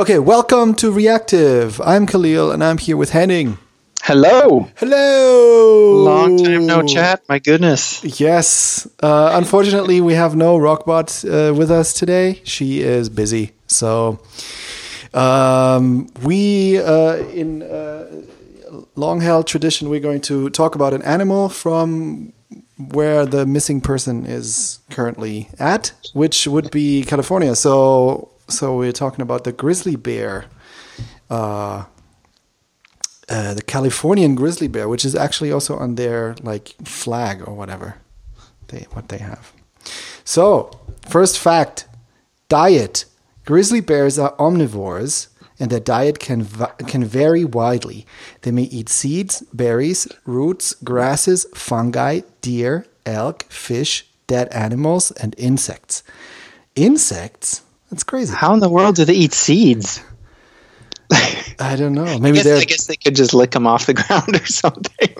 [0.00, 1.78] Okay, welcome to Reactive.
[1.82, 3.58] I'm Kahlil and I'm here with Henning.
[4.02, 4.70] Hello.
[4.76, 6.02] Hello.
[6.02, 7.22] Long time no chat.
[7.28, 8.02] My goodness.
[8.18, 8.88] Yes.
[9.02, 12.40] Uh, unfortunately, we have no Rockbot uh, with us today.
[12.44, 13.52] She is busy.
[13.66, 14.20] So
[15.12, 18.22] um, we, uh, in uh,
[18.96, 22.32] long held tradition, we're going to talk about an animal from
[22.88, 27.54] where the missing person is currently at, which would be California.
[27.54, 30.46] So, so we're talking about the grizzly bear,
[31.28, 31.84] uh,
[33.28, 37.96] uh, the Californian grizzly bear, which is actually also on their like flag or whatever
[38.68, 39.52] they what they have.
[40.24, 40.70] So,
[41.08, 41.86] first fact:
[42.48, 43.04] diet.
[43.46, 45.28] Grizzly bears are omnivores
[45.60, 48.06] and their diet can, va- can vary widely.
[48.42, 56.02] They may eat seeds, berries, roots, grasses, fungi, deer, elk, fish, dead animals, and insects.
[56.74, 57.62] Insects?
[57.90, 58.34] That's crazy.
[58.34, 60.02] How in the world do they eat seeds?
[61.58, 62.04] I don't know.
[62.04, 62.60] I Maybe guess.
[62.60, 65.14] I guess they could just lick them off the ground or something.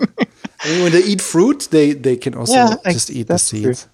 [0.63, 3.33] I mean, when they eat fruit, they, they can also Yeah, I- just eat the
[3.33, 3.73] that's true.
[3.73, 3.87] seeds.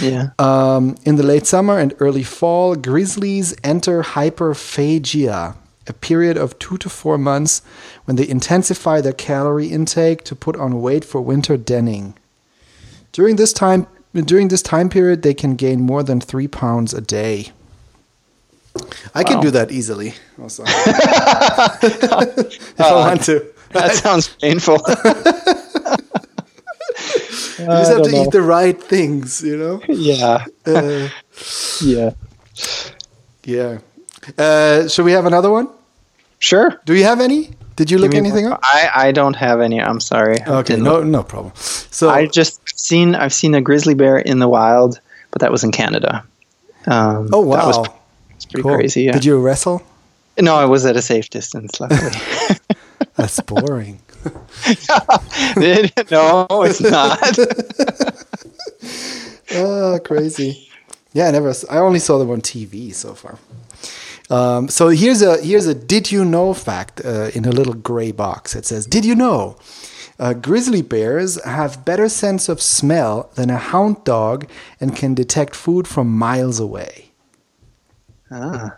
[0.00, 0.30] yeah.
[0.38, 6.76] Um, in the late summer and early fall, grizzlies enter hyperphagia, a period of two
[6.78, 7.62] to four months
[8.06, 12.14] when they intensify their calorie intake to put on weight for winter denning.
[13.12, 17.00] During this time, during this time period, they can gain more than three pounds a
[17.00, 17.52] day.
[19.14, 19.42] I can Wow.
[19.42, 20.14] do that easily.
[20.40, 20.80] Also, if
[22.80, 23.44] I want to.
[23.72, 24.78] That sounds painful.
[27.58, 29.80] You just have to eat the right things, you know.
[29.88, 30.44] Yeah.
[30.66, 31.08] Uh,
[31.80, 32.10] Yeah.
[33.44, 33.78] yeah.
[34.38, 35.68] Uh, should we have another one?
[36.38, 36.80] Sure.
[36.84, 37.50] Do you have any?
[37.76, 38.60] Did you look Give me anything up?
[38.62, 39.80] I, I don't have any.
[39.80, 40.36] I'm sorry.
[40.46, 41.04] Okay, no, look.
[41.06, 41.52] no problem.
[41.56, 45.62] So, I just seen I've seen a grizzly bear in the wild, but that was
[45.64, 46.24] in Canada.
[46.86, 47.88] Um, oh wow, that was it's
[48.50, 48.76] pretty Cool.
[48.76, 49.02] crazy.
[49.04, 49.12] Yeah.
[49.12, 49.82] Did you wrestle?
[50.38, 51.80] No, I was at a safe distance.
[51.80, 52.10] Luckily.
[53.16, 54.00] That's boring.
[55.56, 57.38] no, it's not.
[59.54, 60.68] oh, crazy.
[61.12, 61.52] Yeah, I never.
[61.70, 63.38] I only saw them on TV so far.
[64.28, 68.12] Um, so here's a here's a did you know fact uh, in a little gray
[68.12, 68.54] box.
[68.54, 69.56] It says, "Did you know
[70.18, 74.46] uh, grizzly bears have better sense of smell than a hound dog
[74.80, 77.05] and can detect food from miles away?"
[78.30, 78.76] Ah.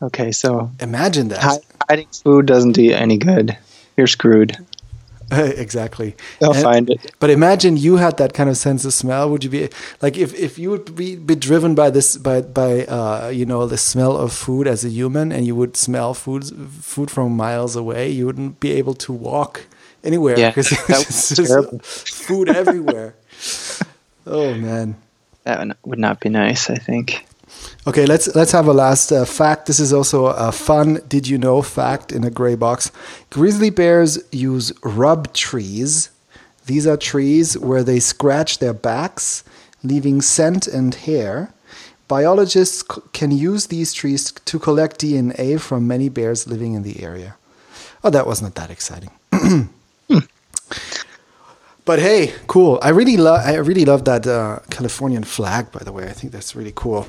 [0.00, 1.38] Okay, so Imagine that.
[1.42, 1.58] hi-
[1.88, 3.56] hiding food doesn't do you any good.
[3.96, 4.56] You're screwed.
[5.32, 6.14] exactly.
[6.40, 7.12] They'll And- find it.
[7.18, 9.28] But imagine you had that kind of sense of smell.
[9.30, 9.68] Would you be
[10.00, 13.66] like if, if you would be, be driven by this by by uh, you know
[13.66, 16.44] the smell of food as a human, and you would smell food
[16.82, 19.66] food from miles away, you wouldn't be able to walk
[20.02, 23.14] anywhere Yeah, because it's was just food everywhere.
[24.26, 24.94] oh man.
[25.44, 26.70] That would not be nice.
[26.70, 27.26] I think.
[27.86, 29.66] Okay, let's let's have a last uh, fact.
[29.66, 32.90] This is also a fun did you know fact in a gray box.
[33.30, 36.10] Grizzly bears use rub trees.
[36.66, 39.42] These are trees where they scratch their backs,
[39.82, 41.52] leaving scent and hair.
[42.08, 47.02] Biologists c- can use these trees to collect DNA from many bears living in the
[47.02, 47.36] area.
[48.04, 49.10] Oh, that was not that exciting.
[51.88, 52.78] But hey, cool.
[52.82, 53.40] I really love.
[53.46, 55.72] I really love that uh, Californian flag.
[55.72, 57.06] By the way, I think that's really cool.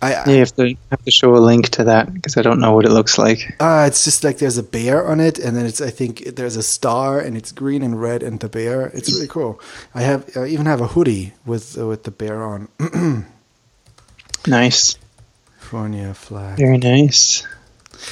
[0.00, 2.60] I, I You have to have to show a link to that because I don't
[2.60, 3.56] know what it looks like.
[3.60, 6.56] Uh, it's just like there's a bear on it, and then it's I think there's
[6.56, 8.86] a star, and it's green and red, and the bear.
[8.94, 9.60] It's really cool.
[9.94, 12.68] I have I even have a hoodie with uh, with the bear on.
[14.46, 14.96] Nice.
[15.68, 16.56] California flag.
[16.56, 17.46] Very nice.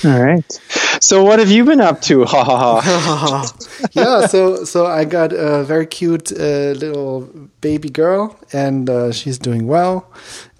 [0.04, 0.60] All right.
[1.00, 2.24] So what have you been up to?
[2.26, 3.52] Ha ha ha.
[3.92, 7.22] yeah, so so I got a very cute uh, little
[7.60, 10.10] baby girl, and uh, she's doing well,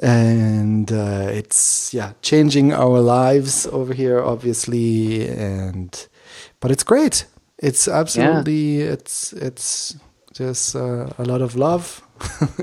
[0.01, 6.09] and uh, it's yeah changing our lives over here, obviously, and
[6.61, 7.27] but it's great.
[7.59, 9.97] It's absolutely it's it's
[10.33, 12.03] just uh, a lot of love,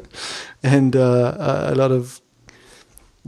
[0.63, 2.21] and uh, a lot of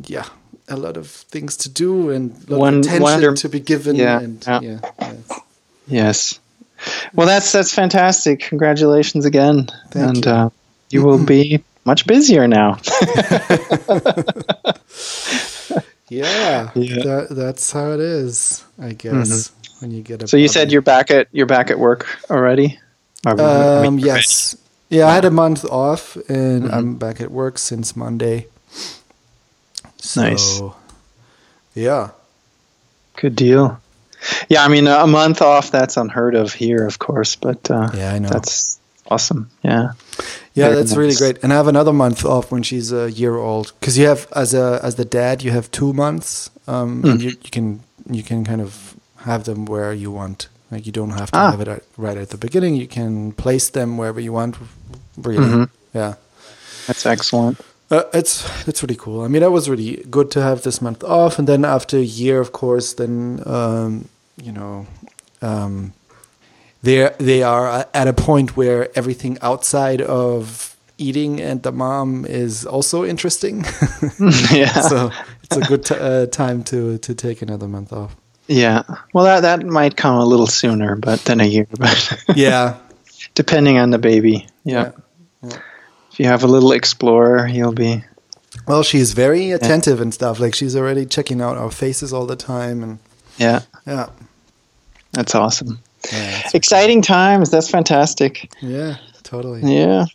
[0.07, 0.25] yeah.
[0.67, 3.59] A lot of things to do and a lot One- of attention wonder- to be
[3.59, 4.59] given, Yeah, and yeah.
[4.61, 5.13] yeah, yeah.
[5.87, 6.39] Yes.
[7.13, 8.39] Well, that's that's fantastic.
[8.41, 10.31] Congratulations again, Thank and you.
[10.31, 10.49] Uh,
[10.89, 12.77] you will be much busier now.
[16.07, 17.01] Yeah, Yeah.
[17.03, 19.51] That, that's how it is, I guess.
[19.79, 22.79] When you get a so you said you're back at you're back at work already.
[23.25, 24.55] Or, I mean, um, yes,
[24.89, 25.07] yeah.
[25.07, 26.73] I had a month off, and Mm-hmm.
[26.73, 28.45] I'm back at work since Monday.
[30.05, 30.61] So, Nice.
[31.73, 32.09] Yeah,
[33.17, 33.79] Good deal.
[34.49, 38.13] Yeah, I mean a month off that's unheard of here, of course, but uh, yeah,
[38.13, 38.29] I know.
[38.29, 39.49] that's awesome.
[39.63, 39.91] Yeah.
[40.53, 41.43] yeah, very that's really great.
[41.43, 44.53] And I have another month off when she's a year old, because you have as
[44.53, 46.49] a as the dad, you have two months.
[46.67, 50.47] Um, and you, you can you can kind of have them where you want.
[50.71, 51.51] Like you don't have to Ah.
[51.51, 52.75] have it at, right at the beginning.
[52.75, 54.57] You can place them wherever you want.
[55.17, 55.69] Really, Mhm.
[55.93, 56.15] yeah.
[56.87, 57.59] That's excellent.
[57.91, 59.21] Uh, it's it's really cool.
[59.21, 62.01] I mean, that was really good to have this month off, and then after a
[62.01, 64.09] year, of course, then um,
[64.41, 64.87] you know,
[65.41, 65.93] um,
[66.81, 72.65] they they are at a point where everything outside of eating and the mom is
[72.65, 73.59] also interesting.
[74.51, 74.71] yeah.
[74.81, 75.11] so
[75.43, 78.15] it's a good t- uh, time to to take another month off.
[78.47, 78.83] Yeah.
[79.13, 82.77] Well, that that might come a little sooner, but than a year, but Yeah,
[83.35, 84.47] depending on the baby.
[84.63, 84.91] Yeah.
[85.41, 85.57] Yeah.
[86.15, 88.01] If you have a little explorer, you'll be.
[88.67, 90.39] well, she's very attentive and stuff.
[90.39, 92.99] Like she's already checking out our faces all the time, and
[93.37, 93.63] Yeah.
[93.85, 94.07] yeah,
[95.11, 95.79] That's awesome.
[96.13, 97.49] yeah, it's- Exciting times.
[97.49, 98.49] That's fantastic.
[98.61, 99.59] yeah, totally.
[99.63, 100.05] Yeah.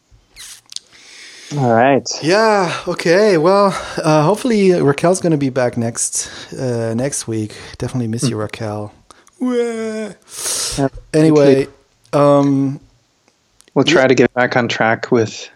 [1.59, 2.09] All right.
[2.23, 2.73] Yeah.
[2.89, 3.37] Okay.
[3.37, 3.67] Well,
[4.03, 7.55] uh, hopefully Raquel's going to be back next uh, next week.
[7.77, 8.95] Definitely miss you, Raquel.
[9.39, 10.13] Wah.
[10.79, 10.93] Yep.
[11.13, 11.67] Anyway,
[12.15, 12.81] um,
[13.75, 15.51] We'll try to get back on track with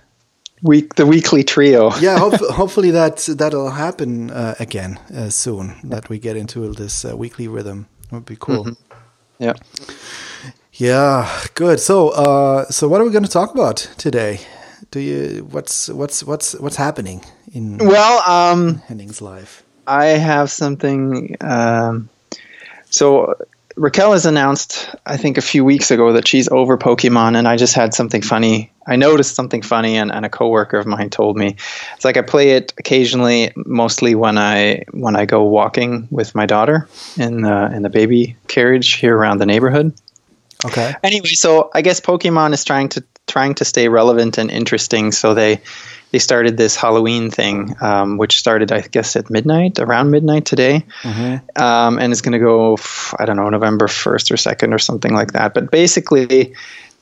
[0.65, 1.95] week the weekly trio.
[2.01, 2.19] yeah.
[2.19, 5.77] Hope, hopefully that that'll happen uh, again uh, soon.
[5.85, 8.77] That we get into this uh, weekly rhythm would be cool.
[9.39, 9.55] Yeah.
[10.73, 11.29] Yeah.
[11.55, 11.79] Good.
[11.79, 14.41] So, uh, so what are we going to talk about today?
[14.91, 19.63] Do you what's what's what's what's happening in Well, um, Henning's life?
[19.87, 21.37] I have something.
[21.41, 22.09] Um,
[22.91, 23.35] so
[23.77, 27.57] Raquel has announced, I think, a few weeks ago that she's over Pokemon, and I
[27.57, 28.73] just had something funny.
[28.87, 31.57] I noticed something funny, and, and a coworker of mine told me.
[31.97, 36.47] It's like I play it occasionally, mostly when I when I go walking with my
[36.47, 39.93] daughter in the in the baby carriage here around the neighborhood.
[40.65, 40.95] Okay.
[41.03, 45.11] Anyway, so I guess Pokemon is trying to trying to stay relevant and interesting.
[45.11, 45.61] So they
[46.15, 50.85] they started this Halloween thing, um, which started I guess at midnight, around midnight today,
[51.57, 52.77] um, and it's going to go,
[53.19, 55.55] I don't know November first or second or something like that.
[55.55, 56.55] But basically,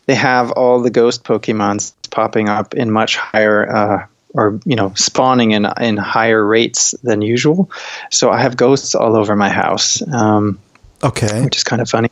[0.06, 3.70] they have all the ghost Pokemons popping up in much higher.
[3.70, 7.68] Uh, or you know, spawning in in higher rates than usual.
[8.10, 10.58] So I have ghosts all over my house, um,
[11.04, 11.44] Okay.
[11.44, 12.08] which is kind of funny.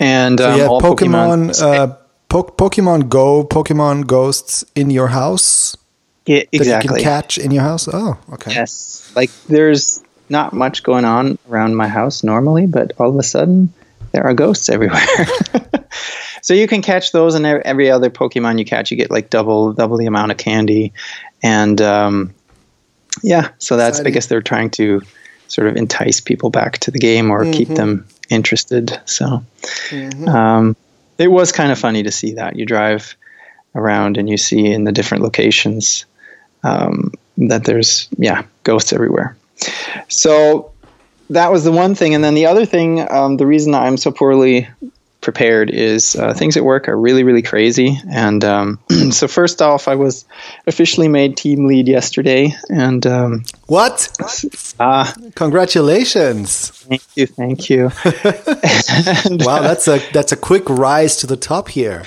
[0.00, 1.86] And So um, you all Pokemon, Pokemon uh,
[2.28, 5.76] po- Pokemon Go, Pokemon Ghosts in your house
[6.26, 7.00] Yeah, that you exactly.
[7.00, 7.88] can catch in your house.
[7.92, 8.52] Oh, okay.
[8.52, 9.12] Yes.
[9.16, 13.72] Like there's not much going on around my house normally, but all of a sudden
[14.12, 15.06] there are ghosts everywhere.
[16.42, 19.72] so you can catch those, and every other Pokemon you catch, you get like double
[19.72, 20.92] double the amount of candy,
[21.42, 22.34] and um,
[23.22, 23.50] yeah.
[23.58, 25.02] So that's I guess they're trying to
[25.48, 28.98] sort of entice people back to the game or keep them interested.
[29.04, 29.44] So
[30.26, 30.76] um,
[31.18, 33.14] it was kind of funny to see that you drive
[33.74, 36.06] around and you see in the different locations
[36.62, 39.36] um, that there's yeah ghosts everywhere.
[40.08, 40.72] So
[41.30, 44.10] that was the one thing, and then the other thing, um, the reason I'm so
[44.10, 44.68] poorly
[45.20, 47.96] prepared is uh, things at work are really really crazy.
[48.10, 48.80] And um,
[49.12, 50.24] so first off, I was
[50.66, 54.08] officially made team lead yesterday, and um, What?
[54.80, 56.70] ah, Congratulations!
[56.70, 57.90] thank you, thank you.
[59.24, 62.04] And, Wow, that's a that's a quick rise to the top here.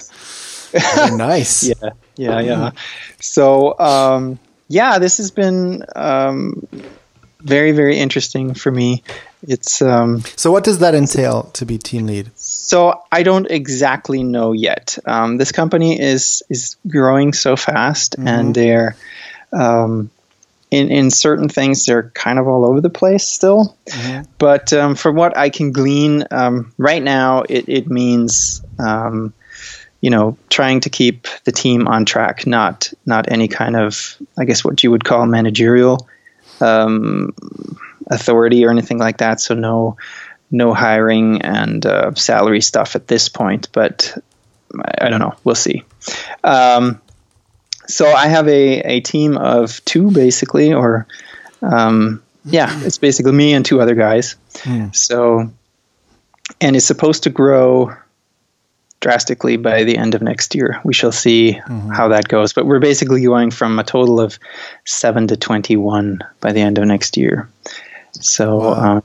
[0.72, 1.63] Very nice.
[1.68, 2.72] yeah yeah yeah
[3.22, 4.38] so um,
[4.68, 6.68] yeah this has been um,
[7.40, 9.04] very very interesting for me.
[9.48, 12.32] It's um, So, what does that entail to be team lead?
[12.36, 14.98] so i don't exactly know yet.
[15.06, 18.96] Um, this company is is growing so fast and they're
[19.54, 20.10] um,
[20.72, 23.78] in, in certain things they're kind of all over the place still.
[24.39, 29.34] But um, from what i can glean um, right now it, it means um,
[30.06, 34.46] you know trying to keep the team on track not not any kind of i
[34.46, 36.08] guess what you would call managerial
[36.62, 37.34] um,
[38.08, 39.40] authority or anything like that.
[39.42, 39.98] So no
[40.52, 44.16] no hiring and uh, salary stuff at this point but
[44.78, 45.34] I, I don't know.
[45.44, 45.84] We'll see.
[46.44, 47.02] Um,
[47.88, 51.08] so I have a, a team of two basically, or
[51.62, 54.36] um, yeah, it's basically me and two other guys.
[54.92, 55.52] So,
[56.62, 57.96] and it's supposed to grow
[59.06, 60.82] drastically by the end of next year.
[60.84, 62.54] We shall see how that goes.
[62.54, 64.40] But we're basically going from a total of
[64.84, 67.48] seven to 21 by the end of next year.
[68.14, 68.74] So, Wow.
[68.98, 69.04] um,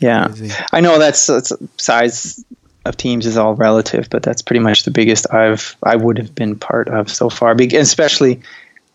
[0.00, 0.50] yeah, Crazy.
[0.72, 2.44] I know that's, that's size
[2.84, 6.34] of teams is all relative, but that's pretty much the biggest I've I would have
[6.34, 7.54] been part of so far.
[7.54, 8.40] Be- Especially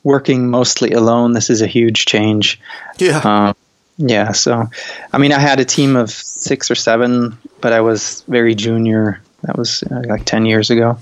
[0.03, 2.59] working mostly alone, this is a huge change.
[2.97, 3.21] Yeah.
[3.23, 3.55] Um,
[3.97, 4.67] yeah, so
[5.13, 9.21] I mean, I had a team of six or seven, but I was very junior.
[9.43, 10.97] That was uh, like ten years ago.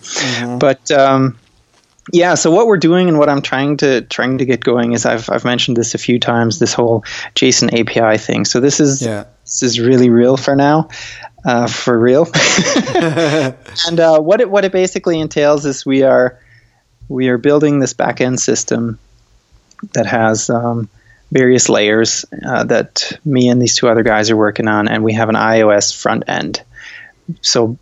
[0.60, 1.38] But um,
[2.12, 5.06] yeah, so what we're doing and what I'm trying to trying to get going is
[5.06, 6.60] I've I've mentioned this a few times.
[6.60, 7.02] This whole
[7.36, 8.46] JSON API thing.
[8.46, 9.26] So this is Yeah.
[9.44, 10.90] this is really real for now,
[11.46, 12.28] uh, for real.
[12.96, 16.40] and uh, what it what it basically entails is we are
[17.08, 19.00] we are building this back end system
[19.94, 20.90] that has um,
[21.32, 25.14] various layers uh, that me and these two other guys are working on, and we
[25.14, 26.62] have an iOS front end.
[27.42, 27.78] So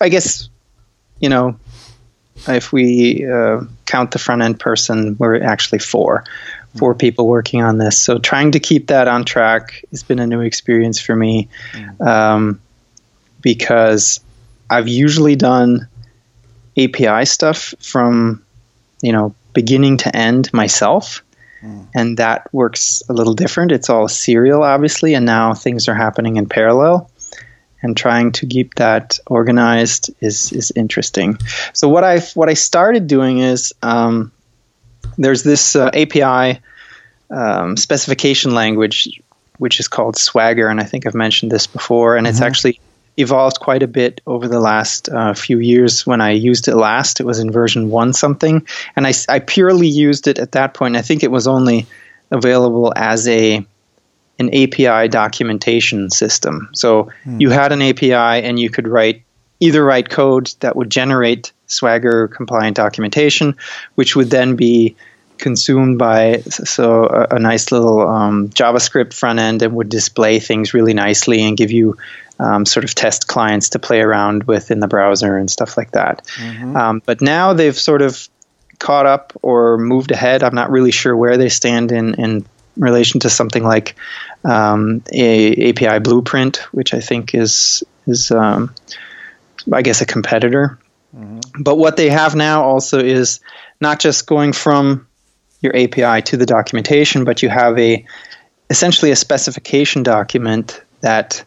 [0.00, 0.48] I guess
[1.20, 1.58] you know
[2.48, 6.24] if we uh, count the front end person, we're actually four,
[6.76, 8.00] four people working on this.
[8.00, 11.48] So trying to keep that on track has been a new experience for me,
[12.00, 12.60] um,
[13.40, 14.20] because
[14.70, 15.88] I've usually done
[16.78, 18.42] API stuff from,
[19.02, 21.22] you know, beginning to end myself.
[21.62, 21.86] Mm.
[21.94, 23.70] And that works a little different.
[23.70, 27.10] It's all serial, obviously, and now things are happening in parallel
[27.82, 31.38] and trying to keep that organized is is interesting.
[31.72, 34.32] So what I what I started doing is um,
[35.18, 36.60] there's this uh, API
[37.30, 39.20] um, specification language
[39.58, 42.32] which is called Swagger, and I think I've mentioned this before, and mm-hmm.
[42.32, 42.80] it's actually
[43.16, 46.06] evolved quite a bit over the last uh, few years.
[46.06, 49.86] When I used it last, it was in version one something, and I, I purely
[49.86, 50.96] used it at that point.
[50.96, 51.86] I think it was only
[52.30, 53.64] available as a
[54.38, 56.70] an API documentation system.
[56.72, 57.40] So hmm.
[57.40, 59.22] you had an API and you could write
[59.60, 63.56] either write code that would generate Swagger compliant documentation,
[63.94, 64.96] which would then be
[65.38, 70.74] consumed by so a, a nice little um, JavaScript front end and would display things
[70.74, 71.96] really nicely and give you
[72.38, 75.92] um, sort of test clients to play around with in the browser and stuff like
[75.92, 76.24] that.
[76.36, 76.76] Mm-hmm.
[76.76, 78.28] Um, but now they've sort of
[78.78, 80.42] caught up or moved ahead.
[80.42, 82.44] I'm not really sure where they stand in, in
[82.76, 83.96] relation to something like
[84.44, 88.74] um, a API Blueprint, which I think is is um,
[89.72, 90.78] I guess a competitor.
[91.16, 91.62] Mm-hmm.
[91.62, 93.40] But what they have now also is
[93.80, 95.06] not just going from
[95.60, 98.04] your API to the documentation, but you have a
[98.70, 101.44] essentially a specification document that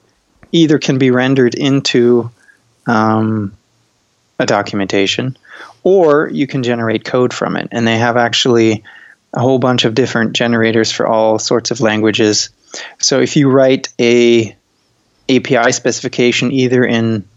[0.51, 2.29] either can be rendered into
[2.85, 3.57] um,
[4.39, 5.35] a documentation
[5.83, 7.67] or you can generate code from it.
[7.71, 8.83] And they have actually
[9.35, 12.49] a whole bunch of different generators for all sorts of languages.
[12.99, 14.55] So if you write a
[15.29, 17.27] API specification either in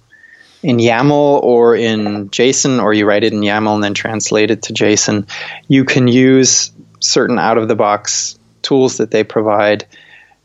[0.60, 4.62] in YAML or in JSON, or you write it in YAML and then translate it
[4.64, 5.28] to JSON,
[5.68, 9.86] you can use certain out of the box tools that they provide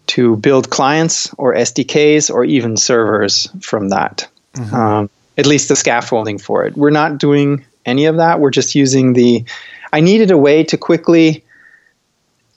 [0.05, 4.27] to build clients or SDKs or even servers from that.
[4.53, 4.75] Mm-hmm.
[4.75, 6.75] Um, at least the scaffolding for it.
[6.75, 8.39] We're not doing any of that.
[8.39, 9.45] We're just using the.
[9.93, 11.45] I needed a way to quickly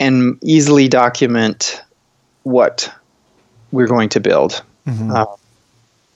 [0.01, 1.83] and easily document
[2.45, 2.91] what
[3.71, 4.63] we're going to build.
[4.87, 5.11] Mm-hmm.
[5.11, 5.27] Uh,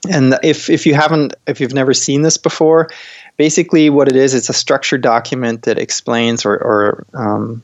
[0.09, 2.89] and if if you haven't if you've never seen this before,
[3.37, 7.63] basically what it is, it's a structured document that explains or, or um,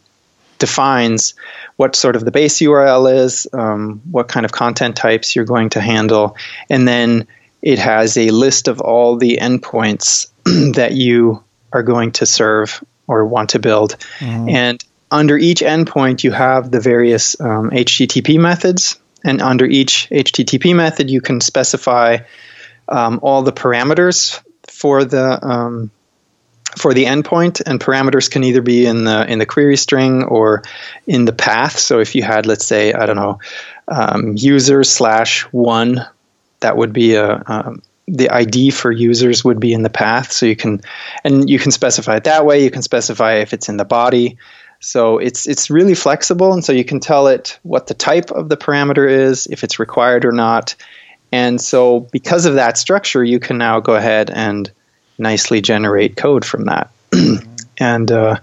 [0.60, 1.34] defines
[1.78, 5.70] what sort of the base URL is, um, what kind of content types you're going
[5.70, 6.38] to handle,
[6.70, 7.28] and then
[7.64, 10.30] it has a list of all the endpoints
[10.76, 13.98] that you are going to serve or want to build.
[14.20, 14.50] Mm-hmm.
[14.50, 20.76] And under each endpoint, you have the various um, HTTP methods, and under each HTTP
[20.76, 22.20] method, you can specify
[22.88, 25.92] um, all the parameters for the um,
[26.78, 30.64] for the endpoint, and parameters can either be in the in the query string or
[31.06, 31.80] in the path.
[31.80, 33.40] So if you had, let's say, I don't know,
[33.88, 36.06] um, user slash one,
[36.60, 40.32] that would be a um, the ID for users would be in the path.
[40.32, 40.82] So you can
[41.24, 42.64] and you can specify it that way.
[42.64, 44.38] You can specify if it's in the body.
[44.80, 48.48] So it's it's really flexible, and so you can tell it what the type of
[48.48, 50.76] the parameter is, if it's required or not.
[51.32, 54.72] And so because of that structure, you can now go ahead and
[55.18, 56.92] nicely generate code from that.
[57.78, 58.40] and uh,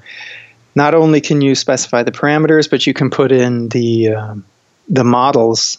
[0.75, 4.44] not only can you specify the parameters, but you can put in the um,
[4.88, 5.78] the models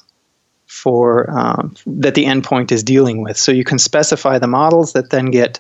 [0.66, 3.38] for um, that the endpoint is dealing with.
[3.38, 5.60] So you can specify the models that then get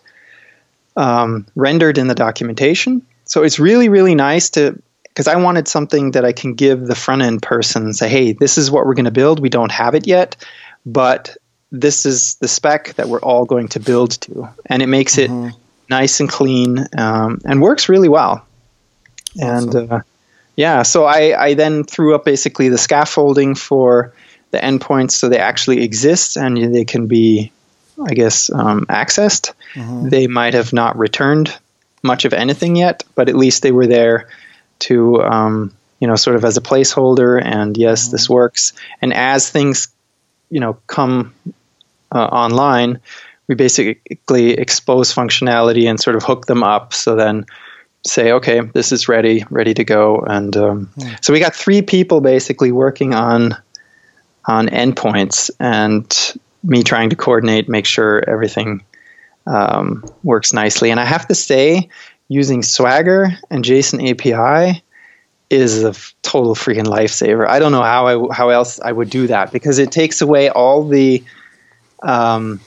[0.95, 3.05] um, rendered in the documentation.
[3.25, 6.95] So it's really really nice to because I wanted something that I can give the
[6.95, 9.39] front end person say, hey, this is what we're going to build.
[9.39, 10.35] We don't have it yet,
[10.85, 11.37] but
[11.71, 15.47] this is the spec that we're all going to build to, and it makes mm-hmm.
[15.47, 15.55] it
[15.89, 18.45] nice and clean um, and works really well.
[19.41, 19.77] Awesome.
[19.77, 19.99] And uh,
[20.55, 24.13] yeah, so I, I then threw up basically the scaffolding for
[24.55, 27.51] the endpoints so they actually exist and they can be,
[28.01, 29.53] I guess, um, accessed.
[29.73, 30.09] Mm-hmm.
[30.09, 31.53] They might have not returned
[32.01, 34.29] much of anything yet, but at least they were there
[34.79, 37.41] to, um, you know, sort of as a placeholder.
[37.43, 38.11] And yes, mm-hmm.
[38.11, 38.73] this works.
[39.01, 39.89] And as things
[40.49, 41.33] you know come
[42.13, 43.01] uh, online,
[43.47, 46.93] we basically expose functionality and sort of hook them up.
[46.93, 47.45] So then
[48.07, 50.19] say, okay, this is ready, ready to go.
[50.19, 51.25] And um, mm.
[51.25, 53.57] so we got three people basically working on
[54.47, 56.33] on endpoints and
[56.63, 58.83] me trying to coordinate, make sure everything
[59.45, 60.91] um, works nicely.
[60.91, 61.89] And I have to say,
[62.27, 64.83] using Swagger and JSON API
[65.49, 67.47] is a f- total freaking lifesaver.
[67.47, 70.49] I don't know how I how else I would do that because it takes away
[70.49, 71.23] all the
[72.01, 72.59] um,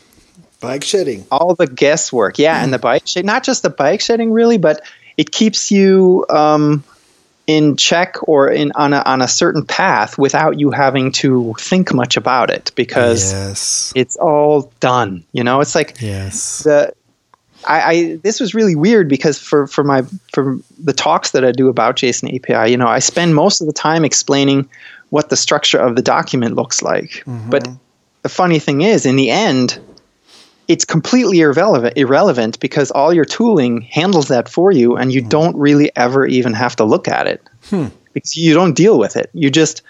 [0.60, 1.26] Bike shedding.
[1.30, 2.38] all the guesswork.
[2.38, 4.82] Yeah, and the bike shed, not just the bike shedding really, but
[5.16, 6.84] it keeps you um,
[7.48, 11.92] in check or in on a on a certain path without you having to think
[11.94, 13.92] much about it because Yes.
[13.96, 15.24] it's all done.
[15.32, 16.62] You know, it's like Yes.
[16.62, 16.92] the
[17.66, 20.02] I, I this was really weird because for for my
[20.32, 23.66] for the talks that I do about JSON API, you know, I spend most of
[23.66, 24.68] the time explaining
[25.08, 27.24] what the structure of the document looks like.
[27.26, 27.48] Mm-hmm.
[27.50, 27.66] But
[28.22, 29.78] the funny thing is, in the end,
[30.68, 35.56] it's completely irrelevant irrelevant because all your tooling handles that for you, and you don't
[35.56, 37.42] really ever even have to look at it
[38.12, 39.30] because you don't deal with it.
[39.32, 39.82] You just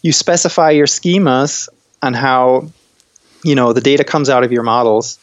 [0.00, 1.68] you specify your schemas
[2.00, 2.70] on how
[3.42, 5.18] you know the data comes out of your models,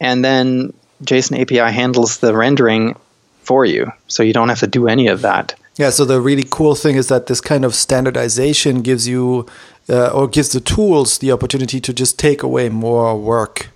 [0.00, 0.72] and then
[1.02, 2.96] JSON API handles the rendering
[3.42, 5.54] for you, so you don't have to do any of that.
[5.76, 9.46] Yeah, so the really cool thing is that this kind of standardization gives you
[9.90, 13.68] uh, or gives the tools the opportunity to just take away more work.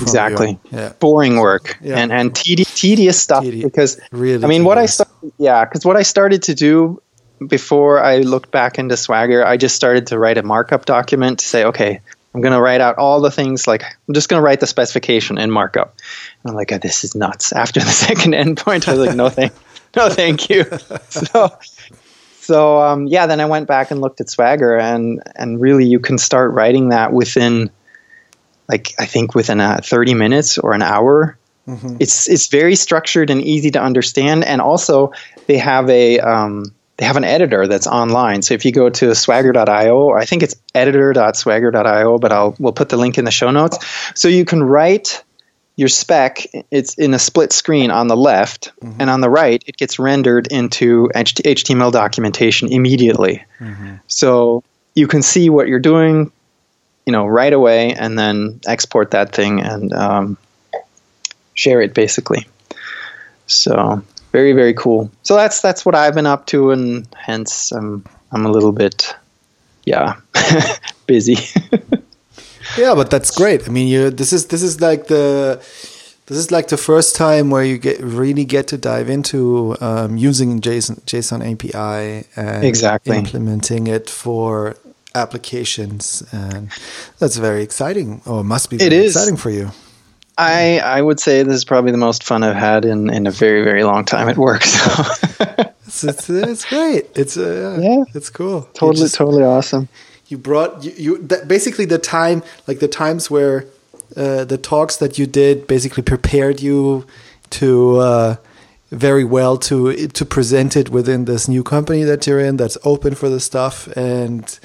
[0.00, 0.58] Exactly.
[0.70, 0.92] your- yeah.
[0.98, 1.98] Boring work Yeah.
[1.98, 4.94] and and tedi- tedious stuff Tedi- because really I mean what I tedious.
[4.94, 7.02] started, yeah because what I started to do
[7.46, 11.44] before I looked back into Swagger, I just started to write a markup document to
[11.44, 12.00] say, okay,
[12.34, 14.66] I'm going to write out all the things like I'm just going to write the
[14.68, 15.96] specification in markup.
[16.42, 17.52] And I'm like, oh, this is nuts.
[17.64, 19.52] After the second endpoint, I was like, no thank,
[19.96, 20.64] no thank you.
[21.10, 21.50] So,
[22.40, 25.98] so um, yeah, then I went back and looked at Swagger, and and really, you
[26.00, 27.70] can start writing that within,
[28.72, 31.38] like I think within uh, 30 minutes or an hour.
[32.00, 35.12] It's it's very structured and easy to understand, and also
[35.46, 38.42] they have a um, they have an editor that's online.
[38.42, 42.96] So if you go to swagger.io, I think it's editor.swagger.io, but I'll we'll put the
[42.96, 43.78] link in the show notes.
[44.16, 45.22] So you can write
[45.76, 46.46] your spec.
[46.70, 50.48] It's in a split screen on the left, and on the right, it gets rendered
[50.48, 53.44] into HTML documentation immediately.
[54.08, 56.32] So you can see what you're doing,
[57.06, 60.36] you know, right away, and then export that thing and um,
[61.54, 62.46] share it basically.
[63.46, 65.10] So very very cool.
[65.22, 69.14] So that's that's what I've been up to, and hence I'm I'm a little bit
[69.84, 70.16] yeah
[71.06, 71.36] busy.
[72.78, 73.68] Yeah, but that's great.
[73.68, 75.56] I mean, you this is this is like the
[76.26, 80.16] this is like the first time where you get really get to dive into um,
[80.16, 83.16] using JSON JSON API and Exactly.
[83.16, 84.76] implementing it for
[85.14, 86.68] applications, and
[87.18, 88.20] that's very exciting.
[88.26, 89.14] Or must be It is.
[89.16, 89.70] exciting for you.
[90.38, 93.30] I I would say this is probably the most fun I've had in in a
[93.30, 94.62] very very long time at work.
[95.92, 97.04] So It's it's, it's great.
[97.14, 98.04] It's uh, Yeah.
[98.14, 98.62] it's cool.
[98.72, 99.88] Totally just- totally awesome.
[100.28, 103.66] you brought you, you that basically the time like the times where
[104.16, 107.04] uh, the talks that you did basically prepared you
[107.50, 108.36] to uh,
[108.90, 113.14] very well to to present it within this new company that you're in that's open
[113.14, 114.58] for the stuff and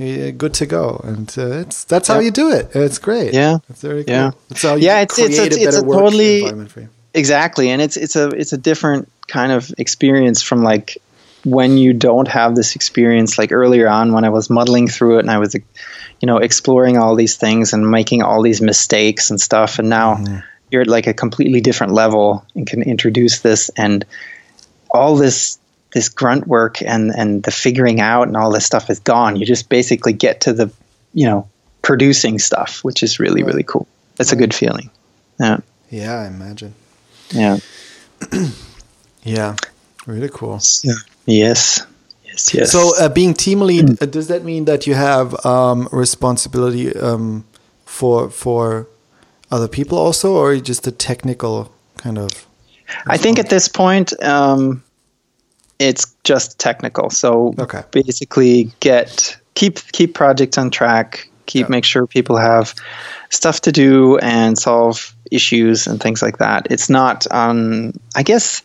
[0.00, 2.20] uh, good to go and uh, it's that's how Yeah.
[2.26, 3.58] you do it it's great Yeah.
[3.68, 4.30] it's very cool Yeah.
[4.48, 6.88] that's how you Yeah, it's- it's create a- a it's a totally- environment for you
[7.14, 10.96] Exactly, and it's it's a it's a different kind of experience from like
[11.44, 13.36] when you don't have this experience.
[13.36, 16.96] Like earlier on, when I was muddling through it and I was, you know, exploring
[16.96, 20.24] all these things and making all these mistakes and stuff, and now
[20.70, 24.06] you're at like a completely different level and can introduce this and
[24.90, 25.58] all this
[25.92, 29.36] this grunt work and and the figuring out and all this stuff is gone.
[29.36, 30.70] You just basically get to the
[31.12, 31.48] you know
[31.82, 33.86] producing stuff, which is really really cool.
[34.18, 34.90] It's a good feeling.
[35.40, 35.58] Yeah,
[35.90, 36.74] yeah I imagine
[37.32, 37.58] yeah.
[39.22, 39.56] yeah
[40.06, 40.94] really cool Yeah.
[41.26, 41.86] Yes.
[42.24, 42.54] Yes.
[42.54, 42.72] Yes.
[42.72, 47.44] So, uh, being team lead, uh, does that mean that you have um, responsibility um,
[47.84, 48.88] for for
[49.50, 52.46] other people also, or just a technical kind of?
[53.06, 54.82] I think at this point, um,
[55.88, 57.10] it's just technical.
[57.10, 57.82] So Okay.
[57.90, 61.28] basically, get keep keep projects on track.
[61.46, 61.70] Keep Yeah.
[61.76, 62.74] make sure people have
[63.30, 66.66] stuff to do and solve issues and things like that.
[66.70, 67.92] It's not on.
[68.14, 68.62] I guess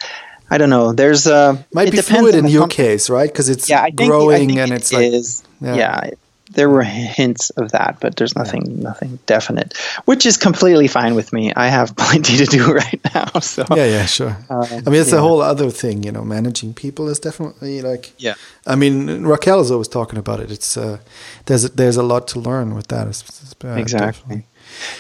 [0.50, 0.94] I don't know.
[0.94, 3.30] There's a Might be fluid in your com- case, right?
[3.30, 5.12] Because it's Yeah, I think, growing I think and it it's like
[5.62, 5.76] yeah.
[5.76, 6.10] yeah.
[6.58, 11.32] There were hints of that, but there's nothing, nothing definite, which is completely fine with
[11.32, 11.54] me.
[11.56, 14.36] I have plenty to do right now, so yeah, yeah, sure.
[14.50, 16.24] Um, I mean, it's a whole other thing, you know.
[16.26, 18.34] Managing people is definitely like, Yeah.
[18.66, 20.50] I mean, Raquel is always talking about it.
[20.52, 20.98] It's uh,
[21.46, 23.08] there's there's a lot to learn with that.
[23.08, 24.08] It's, it's, uh, Exactly.
[24.12, 24.44] definitely.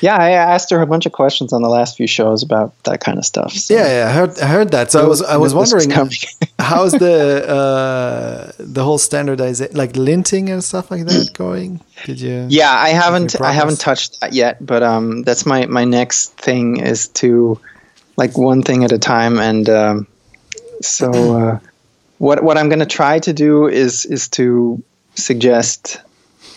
[0.01, 2.99] Yeah, I asked her a bunch of questions on the last few shows about that
[2.99, 3.53] kind of stuff.
[3.53, 3.73] So.
[3.73, 4.91] Yeah, yeah, I heard, I heard that.
[4.91, 5.89] So I was, I was wondering,
[6.59, 11.81] how's the uh, the whole standardization, like linting and stuff like that, going?
[12.05, 12.47] Did you?
[12.49, 16.77] Yeah, I haven't, I haven't touched that yet, but um, that's my my next thing
[16.77, 17.59] is to
[18.17, 20.07] like one thing at a time, and um,
[20.81, 21.59] so uh,
[22.17, 24.83] what what I'm going to try to do is is to
[25.15, 26.01] suggest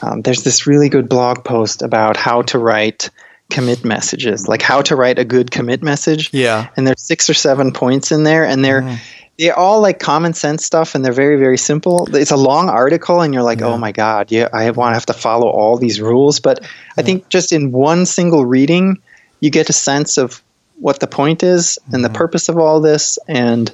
[0.03, 3.11] um, there's this really good blog post about how to write
[3.51, 6.31] commit messages, like how to write a good commit message.
[6.33, 6.69] Yeah.
[6.77, 8.99] And there's six or seven points in there, and they're mm.
[9.39, 12.09] they're all like common sense stuff, and they're very very simple.
[12.15, 13.67] It's a long article, and you're like, yeah.
[13.67, 16.41] oh my god, yeah, I want to have to follow all these rules.
[16.41, 16.69] But yeah.
[16.99, 19.03] I think just in one single reading,
[19.41, 20.43] you get a sense of
[20.79, 21.95] what the point is mm.
[21.95, 22.17] and the mm-hmm.
[22.17, 23.73] purpose of all this, and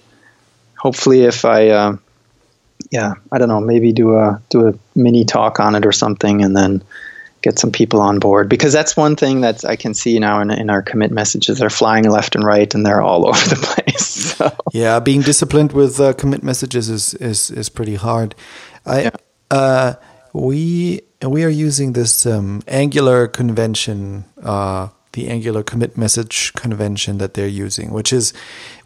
[0.77, 1.97] hopefully, if I uh,
[2.91, 6.43] yeah, I don't know, maybe do a do a mini talk on it or something,
[6.43, 6.83] and then
[7.43, 10.51] get some people on board because that's one thing that I can see now in,
[10.51, 11.59] in our commit messages.
[11.59, 14.07] They're flying left and right, and they're all over the place.
[14.07, 14.51] So.
[14.73, 18.35] Yeah, being disciplined with uh, commit messages is is is pretty hard.
[18.85, 19.11] I yeah.
[19.51, 19.95] uh,
[20.33, 24.25] we we are using this um, Angular convention.
[24.43, 28.35] Uh, the Angular commit message convention that they're using, which is,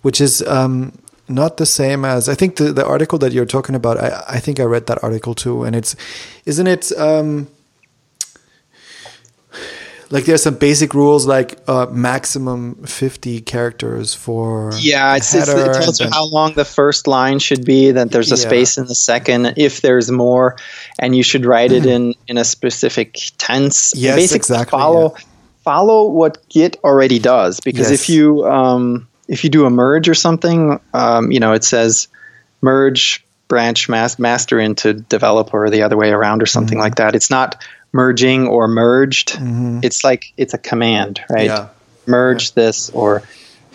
[0.02, 0.92] which is um,
[1.30, 3.96] not the same as I think the, the article that you're talking about.
[3.98, 5.96] I, I think I read that article too, and it's
[6.44, 7.48] isn't it um,
[10.10, 15.72] like there's some basic rules like uh, maximum 50 characters for yeah it's, it's, it
[15.72, 18.48] tells you how long the first line should be that there's a yeah.
[18.48, 20.56] space in the second if there's more
[20.98, 25.24] and you should write it in in a specific tense yes basically exactly follow yeah.
[25.62, 28.02] follow what git already does because yes.
[28.02, 32.08] if you um, if you do a merge or something, um, you know, it says
[32.60, 36.82] merge branch mas- master into developer or the other way around or something mm-hmm.
[36.82, 37.14] like that.
[37.14, 39.30] It's not merging or merged.
[39.30, 39.80] Mm-hmm.
[39.84, 41.46] It's like it's a command, right?
[41.46, 41.68] Yeah.
[42.06, 42.64] Merge yeah.
[42.64, 43.22] this or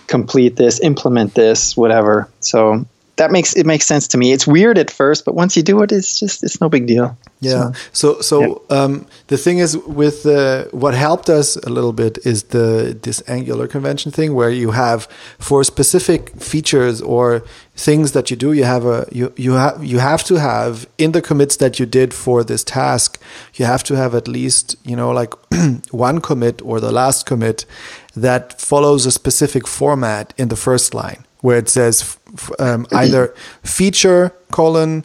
[0.08, 2.30] complete this, implement this, whatever.
[2.42, 2.86] So
[3.18, 4.32] that makes it makes sense to me.
[4.32, 7.18] It's weird at first, but once you do it, it's just it's no big deal.
[7.40, 7.72] Yeah.
[7.92, 8.78] So so, so yeah.
[8.78, 13.24] um, the thing is with uh, what helped us a little bit is the this
[13.28, 15.08] Angular convention thing where you have
[15.40, 17.44] for specific features or
[17.76, 21.12] things that you do, you have a you you have you have to have in
[21.14, 23.22] the commits that you did for this task,
[23.56, 25.34] you have to have at least you know like
[25.92, 27.66] one commit or the last commit
[28.16, 32.18] that follows a specific format in the first line where it says
[32.60, 35.04] um, either feature colon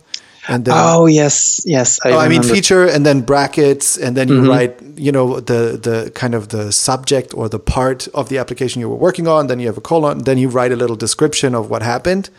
[0.48, 4.28] and then oh yes yes I, oh, I mean feature and then brackets and then
[4.28, 4.48] you mm-hmm.
[4.48, 8.80] write you know the the kind of the subject or the part of the application
[8.80, 11.54] you were working on then you have a colon then you write a little description
[11.54, 12.30] of what happened.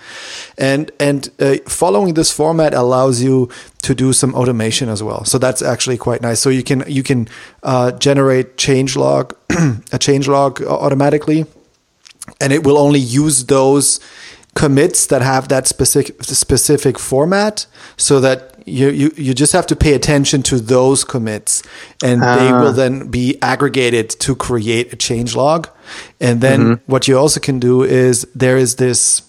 [0.57, 3.49] And and uh, following this format allows you
[3.83, 5.25] to do some automation as well.
[5.25, 6.39] So that's actually quite nice.
[6.39, 7.27] So you can you can
[7.63, 9.35] uh, generate change log
[9.91, 11.45] a change log automatically
[12.39, 13.99] and it will only use those
[14.53, 19.75] commits that have that specific specific format so that you, you you just have to
[19.75, 21.63] pay attention to those commits
[22.03, 22.35] and uh.
[22.35, 22.61] they ah.
[22.61, 25.69] will then be aggregated to create a change log
[26.19, 26.91] and then mm-hmm.
[26.91, 29.21] what you also can do is there is this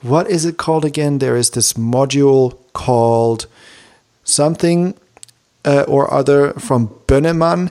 [0.00, 3.46] what is it called again there is this module called
[4.24, 4.94] something
[5.64, 7.70] uh, or other from Bönnemann,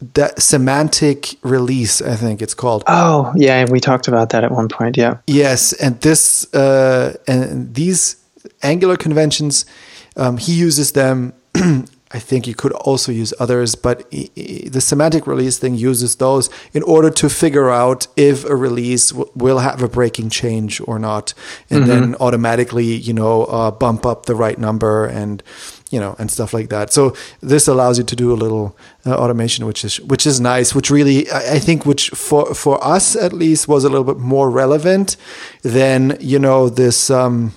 [0.00, 2.84] that semantic release, I think it's called.
[2.86, 4.96] Oh, yeah, we talked about that at one point.
[4.96, 5.18] Yeah.
[5.26, 8.16] Yes, and this uh, and these
[8.62, 9.66] Angular conventions,
[10.16, 11.32] um, he uses them.
[12.10, 16.82] I think you could also use others, but the semantic release thing uses those in
[16.84, 21.34] order to figure out if a release will have a breaking change or not,
[21.68, 21.88] and mm-hmm.
[21.88, 25.42] then automatically, you know, uh, bump up the right number and
[25.90, 26.92] you know, and stuff like that.
[26.92, 30.74] So this allows you to do a little uh, automation, which is which is nice.
[30.74, 34.50] Which really, I think, which for for us at least was a little bit more
[34.50, 35.16] relevant
[35.62, 37.52] than you know this um,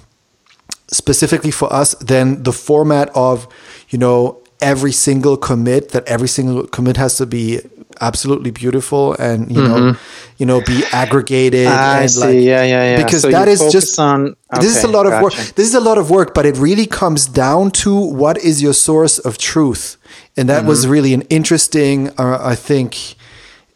[0.90, 3.48] specifically for us than the format of
[3.90, 7.60] you know every single commit that every single commit has to be
[8.00, 9.92] absolutely beautiful and you mm-hmm.
[9.92, 9.98] know
[10.38, 12.20] you know be aggregated I and see.
[12.20, 15.06] like yeah yeah yeah because so that is just on okay, this is a lot
[15.06, 18.38] of work this is a lot of work but it really comes down to what
[18.38, 19.98] is your source of truth
[20.38, 20.68] and that mm-hmm.
[20.70, 23.16] was really an interesting uh, i think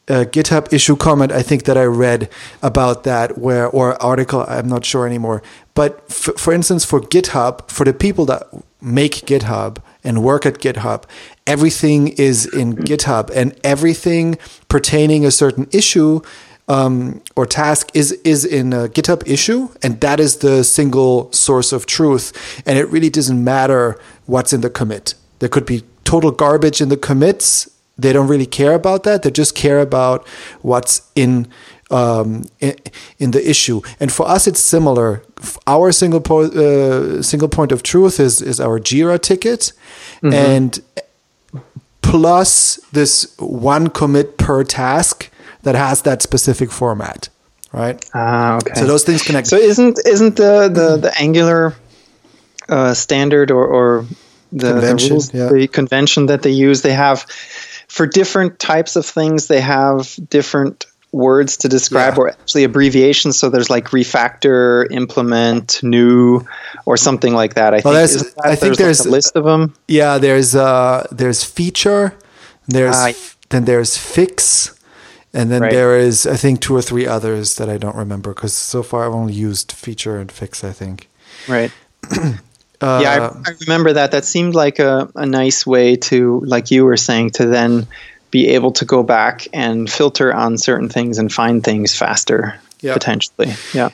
[0.07, 2.29] uh, GitHub issue comment I think that I read
[2.61, 5.41] about that where or article I'm not sure anymore
[5.73, 8.43] but f- for instance for GitHub for the people that
[8.81, 11.03] make GitHub and work at GitHub.
[11.47, 14.37] Everything is in GitHub, and everything
[14.69, 16.21] pertaining a certain issue
[16.67, 21.71] um, or task is is in a GitHub issue, and that is the single source
[21.71, 22.33] of truth.
[22.65, 25.13] And it really doesn't matter what's in the commit.
[25.39, 29.23] There could be total garbage in the commits, they don't really care about that.
[29.23, 30.27] They just care about
[30.61, 31.47] what's in
[31.91, 32.75] um, in,
[33.19, 33.81] in, the issue.
[33.99, 35.21] And for us, it's similar.
[35.67, 39.71] Our single po- uh, single point of truth is is our Jira ticket,
[40.21, 40.33] mm-hmm.
[40.33, 40.81] and
[42.01, 45.29] plus this one commit per task
[45.63, 47.29] that has that specific format,
[47.71, 48.03] right?
[48.13, 48.73] Ah, okay.
[48.75, 49.47] So those things connect.
[49.47, 51.75] So isn't isn't the the, the Angular
[52.67, 54.05] uh, standard or, or
[54.51, 55.49] the convention, the, rules, yeah.
[55.49, 56.81] the convention that they use?
[56.81, 57.21] They have
[57.87, 59.47] for different types of things.
[59.47, 62.19] They have different words to describe yeah.
[62.19, 63.39] or actually abbreviations.
[63.39, 66.45] So there's like refactor implement new
[66.85, 69.43] or something like that i well, think, that, I think there's like a list of
[69.43, 72.17] them yeah there's uh there's feature
[72.67, 73.13] there's uh,
[73.49, 74.77] then there's fix
[75.33, 75.71] and then right.
[75.71, 79.05] there is i think two or three others that i don't remember because so far
[79.05, 81.09] i've only used feature and fix i think.
[81.47, 81.71] Right.
[82.81, 84.11] Uh, yeah I, I remember that.
[84.11, 87.87] That seemed like a, a nice way to like you were saying to then
[88.35, 92.39] be able to go back and filter on certain things and find things faster
[92.81, 92.93] yeah.
[92.97, 93.51] potentially.
[93.73, 93.89] Yeah.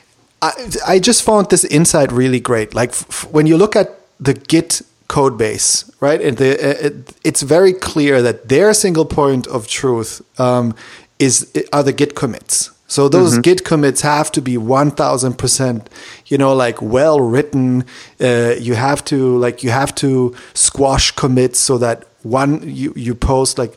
[0.48, 0.50] I,
[0.94, 2.74] I just found this insight really great.
[2.74, 6.20] Like f- when you look at the Git code base, right?
[6.26, 6.48] And the,
[6.86, 10.74] it, it's very clear that their single point of truth um,
[11.18, 11.34] is
[11.72, 12.70] are the Git commits.
[12.86, 13.42] So those mm-hmm.
[13.42, 15.88] Git commits have to be one thousand percent,
[16.26, 17.84] you know, like well written.
[18.20, 23.14] Uh, you have to like you have to squash commits so that one you you
[23.14, 23.74] post like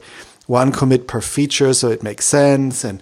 [0.47, 3.01] one commit per feature so it makes sense and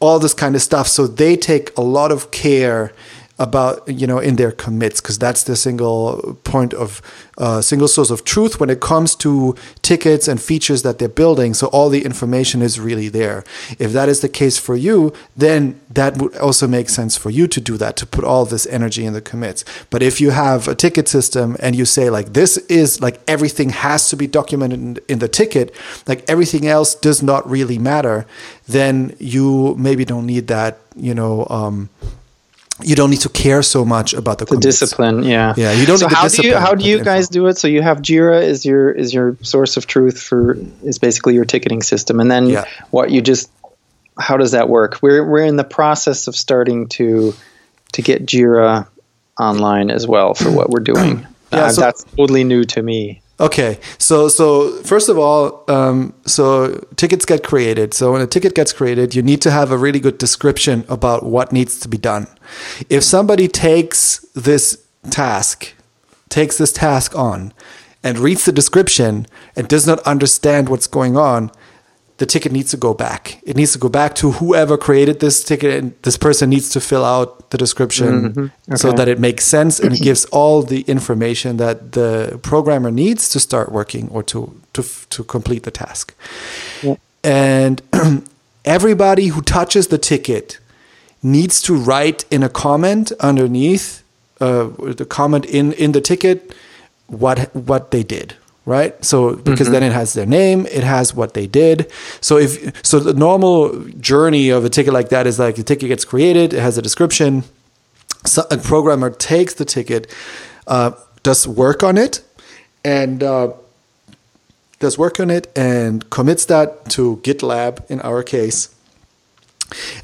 [0.00, 0.86] all this kind of stuff.
[0.86, 2.92] So they take a lot of care
[3.38, 7.00] about you know in their commits because that's the single point of
[7.38, 11.54] uh, single source of truth when it comes to tickets and features that they're building.
[11.54, 13.44] So all the information is really there.
[13.78, 17.46] If that is the case for you then that would also make sense for you
[17.46, 19.64] to do that to put all this energy in the commits.
[19.90, 23.70] But if you have a ticket system and you say like this is like everything
[23.70, 25.74] has to be documented in, in the ticket
[26.06, 28.26] like everything else does not really matter
[28.66, 31.88] then you maybe don't need that you know um,
[32.82, 35.24] you don't need to care so much about the, the discipline.
[35.24, 35.72] Yeah, yeah.
[35.72, 35.98] You don't.
[35.98, 37.58] So how do you how do you guys do it?
[37.58, 41.44] So you have Jira is your is your source of truth for is basically your
[41.44, 42.64] ticketing system, and then yeah.
[42.90, 43.50] what you just
[44.18, 44.98] how does that work?
[45.02, 47.34] We're we're in the process of starting to
[47.92, 48.86] to get Jira
[49.38, 51.26] online as well for what we're doing.
[51.52, 53.22] yeah, uh, so, that's totally new to me.
[53.40, 57.94] Okay, so so first of all, um, so tickets get created.
[57.94, 61.24] So when a ticket gets created, you need to have a really good description about
[61.24, 62.26] what needs to be done.
[62.90, 65.72] If somebody takes this task,
[66.28, 67.52] takes this task on,
[68.02, 71.52] and reads the description and does not understand what's going on,
[72.18, 73.40] the ticket needs to go back.
[73.44, 76.80] It needs to go back to whoever created this ticket, and this person needs to
[76.80, 78.72] fill out the description mm-hmm.
[78.72, 78.76] okay.
[78.76, 83.28] so that it makes sense and it gives all the information that the programmer needs
[83.30, 86.12] to start working or to to to complete the task.
[86.82, 86.96] Yeah.
[87.22, 87.82] And
[88.64, 90.58] everybody who touches the ticket
[91.22, 94.02] needs to write in a comment underneath
[94.40, 96.52] uh, the comment in in the ticket
[97.06, 98.34] what what they did
[98.68, 99.02] right?
[99.02, 99.72] So because mm-hmm.
[99.72, 101.90] then it has their name, it has what they did.
[102.20, 105.88] So if so, the normal journey of a ticket like that is like the ticket
[105.88, 107.44] gets created, it has a description.
[108.26, 110.14] So a programmer takes the ticket,
[110.66, 112.20] uh, does work on it,
[112.84, 113.54] and uh,
[114.80, 118.74] does work on it and commits that to GitLab in our case.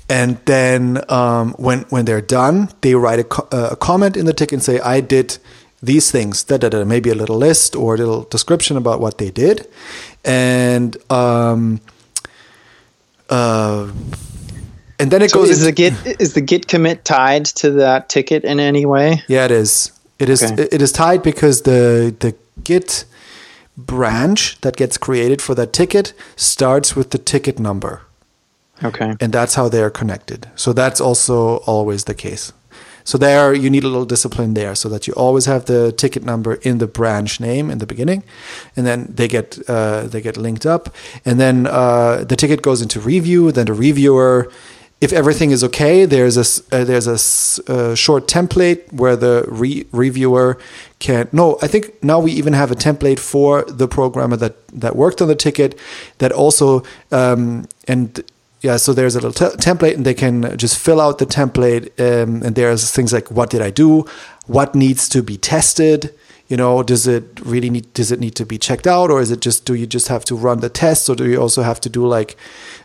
[0.08, 4.32] And then um, when when they're done, they write a, co- a comment in the
[4.32, 5.38] ticket and say, "I did."
[5.84, 9.18] These things, da, da, da, maybe a little list or a little description about what
[9.18, 9.66] they did.
[10.24, 11.80] And um,
[13.30, 13.90] uh,
[14.98, 15.50] and then it so goes.
[15.50, 19.22] Is the git is the git commit tied to that ticket in any way?
[19.28, 19.92] Yeah, it is.
[20.18, 20.42] It is.
[20.42, 20.68] Okay.
[20.70, 23.04] It is tied because the the git
[23.76, 28.02] branch that gets created for that ticket starts with the ticket number.
[28.82, 29.14] Okay.
[29.20, 30.48] And that's how they are connected.
[30.56, 32.52] So that's also always the case.
[33.04, 36.24] So there, you need a little discipline there, so that you always have the ticket
[36.24, 38.24] number in the branch name in the beginning,
[38.76, 40.88] and then they get uh, they get linked up,
[41.24, 43.52] and then uh, the ticket goes into review.
[43.52, 44.50] Then the reviewer,
[45.02, 47.18] if everything is okay, there's a uh, there's a
[47.70, 50.56] uh, short template where the re- reviewer
[50.98, 51.28] can.
[51.30, 55.20] No, I think now we even have a template for the programmer that that worked
[55.20, 55.78] on the ticket
[56.18, 58.24] that also um, and
[58.64, 61.88] yeah, so there's a little template, and they can just fill out the template.
[62.00, 64.06] Um, and there's things like what did I do,
[64.46, 66.14] what needs to be tested,
[66.54, 69.32] you know, does it really need does it need to be checked out, or is
[69.32, 71.80] it just do you just have to run the test or do you also have
[71.80, 72.36] to do like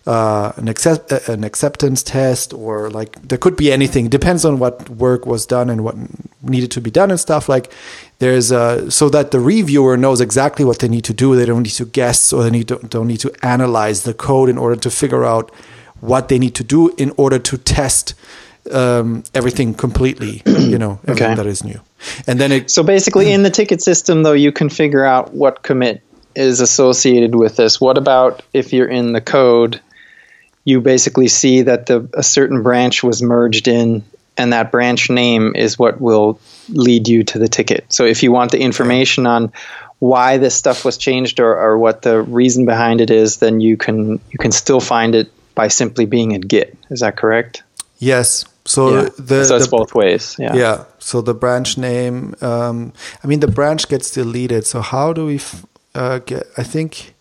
[0.07, 4.05] uh, an accept uh, an acceptance test, or like there could be anything.
[4.07, 5.95] It depends on what work was done and what
[6.41, 7.47] needed to be done and stuff.
[7.47, 7.71] Like
[8.17, 11.35] there's a so that the reviewer knows exactly what they need to do.
[11.35, 14.49] They don't need to guess or they need to, don't need to analyze the code
[14.49, 15.53] in order to figure out
[15.99, 18.15] what they need to do in order to test
[18.71, 20.41] um, everything completely.
[20.45, 21.35] you know, everything Okay.
[21.35, 21.79] that is new.
[22.27, 25.63] And then it So basically, in the ticket system, though, you can figure out what
[25.63, 26.01] commit
[26.35, 27.81] is associated with this.
[27.81, 29.81] What about if you're in the code?
[30.65, 34.03] You basically see that the a certain branch was merged in,
[34.37, 37.85] and that branch name is what will lead you to the ticket.
[37.91, 39.51] So if you want the information on
[39.97, 43.75] why this stuff was changed or, or what the reason behind it is, then you
[43.77, 46.77] can you can still find it by simply being in Git.
[46.89, 47.63] Is that correct?
[47.99, 48.45] Yes.
[48.65, 49.09] So Yeah.
[49.17, 50.35] the so it's the- both ways.
[50.39, 50.55] Yeah.
[50.55, 55.25] yeah so the branch name um, i mean the branch gets deleted so how do
[55.25, 57.15] we f- uh, get i think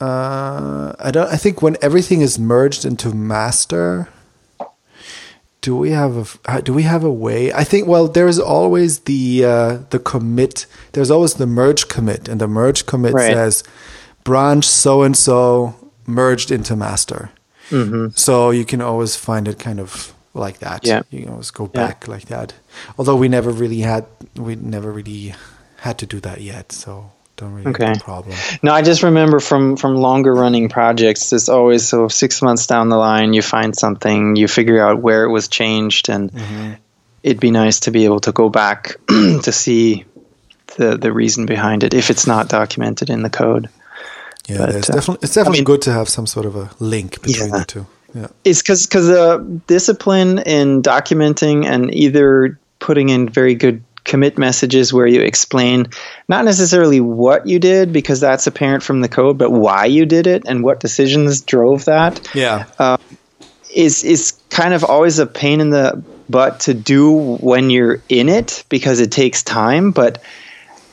[0.00, 4.08] uh, i don't i think when everything is merged into master
[5.62, 9.00] do we have a uh, do we have a way i think well there's always
[9.00, 13.32] the uh, the commit there's always the merge commit and the merge commit Right.
[13.34, 13.62] says
[14.24, 15.74] branch so and so
[16.06, 17.30] merged into master
[18.14, 20.86] so you can always find it kind of like that.
[20.86, 21.02] Yeah.
[21.10, 21.86] You can always go Yeah.
[21.86, 22.54] back like that.
[22.98, 24.04] Although we never really had
[24.36, 25.34] we never really
[25.76, 27.86] had to do that yet, so don't really Okay.
[27.86, 28.36] have a problem.
[28.62, 31.32] No, I just remember from from longer running projects.
[31.32, 35.24] It's always so six months down the line, you find something, you figure out where
[35.24, 36.72] it was changed, and Mm-hmm.
[37.22, 40.04] it'd be nice to be able to go back to see
[40.76, 43.68] the the reason behind it if it's not documented in the code.
[44.50, 47.22] Yeah, But, uh, definitely it's definitely mean- good to have some sort of a link
[47.22, 47.58] between Yeah.
[47.58, 47.86] the two.
[48.14, 48.26] Yeah.
[48.44, 54.92] It's because because uh, discipline in documenting and either putting in very good commit messages
[54.92, 55.86] where you explain
[56.28, 60.26] not necessarily what you did because that's apparent from the code, but why you did
[60.26, 62.20] it and what decisions drove that.
[62.34, 62.64] Yeah.
[63.72, 68.28] is is kind of always a pain in the butt to do when you're in
[68.28, 70.20] it because it takes time but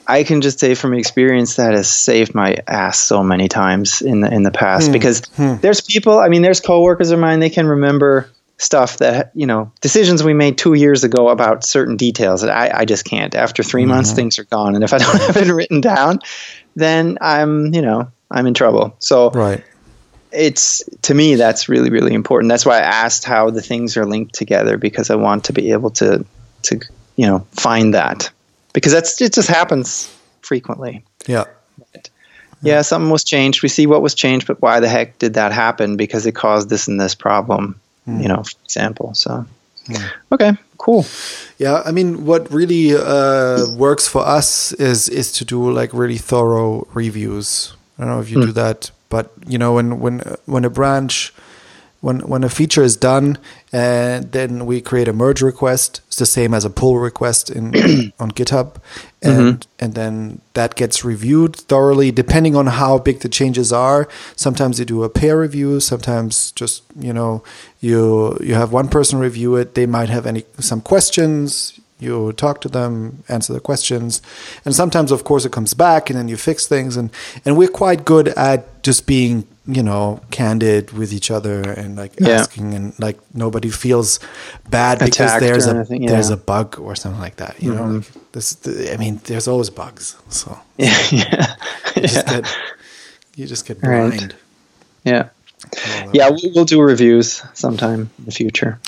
[0.07, 4.21] I can just say from experience that has saved my ass so many times in
[4.21, 4.93] the in the past hmm.
[4.93, 5.55] because hmm.
[5.57, 9.71] there's people I mean there's coworkers of mine they can remember stuff that you know
[9.81, 13.35] decisions we made two years ago about certain details that I, I just can't.
[13.35, 13.89] After 3 mm-hmm.
[13.89, 16.19] months things are gone and if I don't have it written down
[16.75, 18.95] then I'm you know I'm in trouble.
[18.99, 19.63] So Right.
[20.31, 22.49] it's to me that's really really important.
[22.49, 25.71] That's why i asked how the things are linked together because i want to be
[25.73, 26.25] able to
[26.63, 26.79] to
[27.17, 28.31] you know find that
[28.77, 31.03] because that's it just happens frequently.
[31.25, 31.45] Yeah.
[32.61, 33.63] yeah something was changed.
[33.63, 35.97] We see what was changed but why the heck did that happen?
[35.97, 38.21] Because it caused this and this problem hmm.
[38.21, 39.45] you know for example so.
[39.87, 40.05] Hmm.
[40.31, 41.05] Okay cool.
[41.57, 46.17] Yeah, I mean, what really uh, works for us is is to do like really
[46.17, 47.73] thorough reviews.
[47.97, 48.47] I don't know if you hmm.
[48.47, 51.33] do that, but you know, when when when a branch,
[52.01, 53.37] when when a feature is done,
[53.73, 56.01] and then we create a merge request.
[56.07, 57.67] It's the same as a pull request in
[58.19, 58.75] on GitHub,
[59.21, 59.29] mm-hmm.
[59.29, 64.07] and and then that gets reviewed thoroughly, depending on how big the changes are.
[64.35, 65.79] Sometimes you do a peer review.
[65.79, 67.43] Sometimes just you know
[67.79, 69.75] you you have one person review it.
[69.75, 71.79] They might have any some questions.
[71.99, 74.21] You talk to them, answer the questions,
[74.63, 76.95] and sometimes, of course, it comes back, and then you fix things.
[76.95, 77.09] and
[77.43, 82.13] And we're quite good at just being, you know, candid with each other and like
[82.19, 82.39] Yeah.
[82.39, 84.19] asking, and like nobody feels
[84.69, 86.35] bad because Attacked there's a anything, there's yeah.
[86.35, 86.49] Mm-hmm.
[86.49, 87.61] a bug or something like that.
[87.61, 88.57] You know, like this.
[88.93, 91.55] I mean, there's always bugs, so yeah yeah
[91.95, 92.57] you just yeah, get
[93.35, 94.09] you just get Right.
[94.09, 94.35] blind.
[95.03, 95.29] yeah.
[96.13, 98.79] yeah we'll, we'll do reviews sometime in the future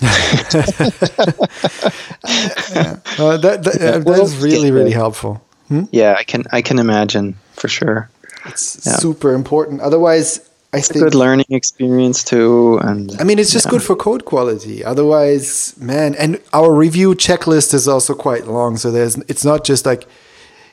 [3.18, 5.42] Uh, that, that, uh, that's really really helpful.
[5.90, 8.08] yeah i can i can imagine for sure
[8.46, 8.96] It's Yeah.
[8.96, 9.80] super important.
[9.82, 10.40] Otherwise,
[10.72, 13.72] I it's a think good learning experience too and I mean, it's just Yeah.
[13.72, 14.84] good for code quality.
[14.84, 18.76] Otherwise, man, and our review checklist is also quite long.
[18.76, 20.06] So there's, it's not just like,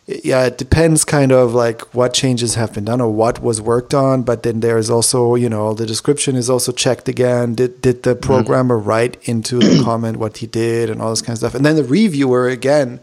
[0.06, 3.94] yeah, it depends kind of like what changes have been done or what was worked
[3.94, 4.24] on.
[4.24, 7.56] But then there's also, you know, the description is also checked again.
[7.56, 8.26] Did, did the mm-hmm.
[8.26, 11.56] programmer write into the comment what he did and all this kind of stuff?
[11.56, 13.02] And then the reviewer, again,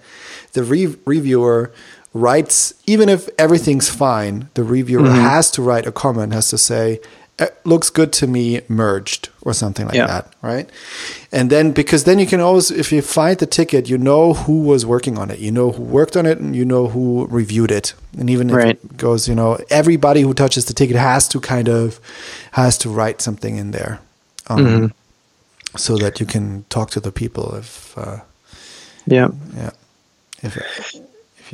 [0.52, 1.72] the re- reviewer
[2.14, 7.00] writes, even if everything's fine, the reviewer has to write a comment, has to say,
[7.40, 10.06] "Eh, looks good to me, merged, or something like Yeah.
[10.06, 10.70] that, right?
[11.32, 14.62] And then, because then you can always, if you find the ticket, you know who
[14.62, 17.72] was working on it, you know who worked on it, and you know who reviewed
[17.72, 17.94] it.
[18.16, 21.68] And even if it goes, you know, everybody who touches the ticket has to kind
[21.68, 21.98] of,
[22.52, 23.98] has to write something in there.
[24.46, 24.92] Um,
[25.76, 28.18] So that you can talk to the people if, uh,
[29.06, 29.70] yeah yeah,
[30.40, 30.56] if,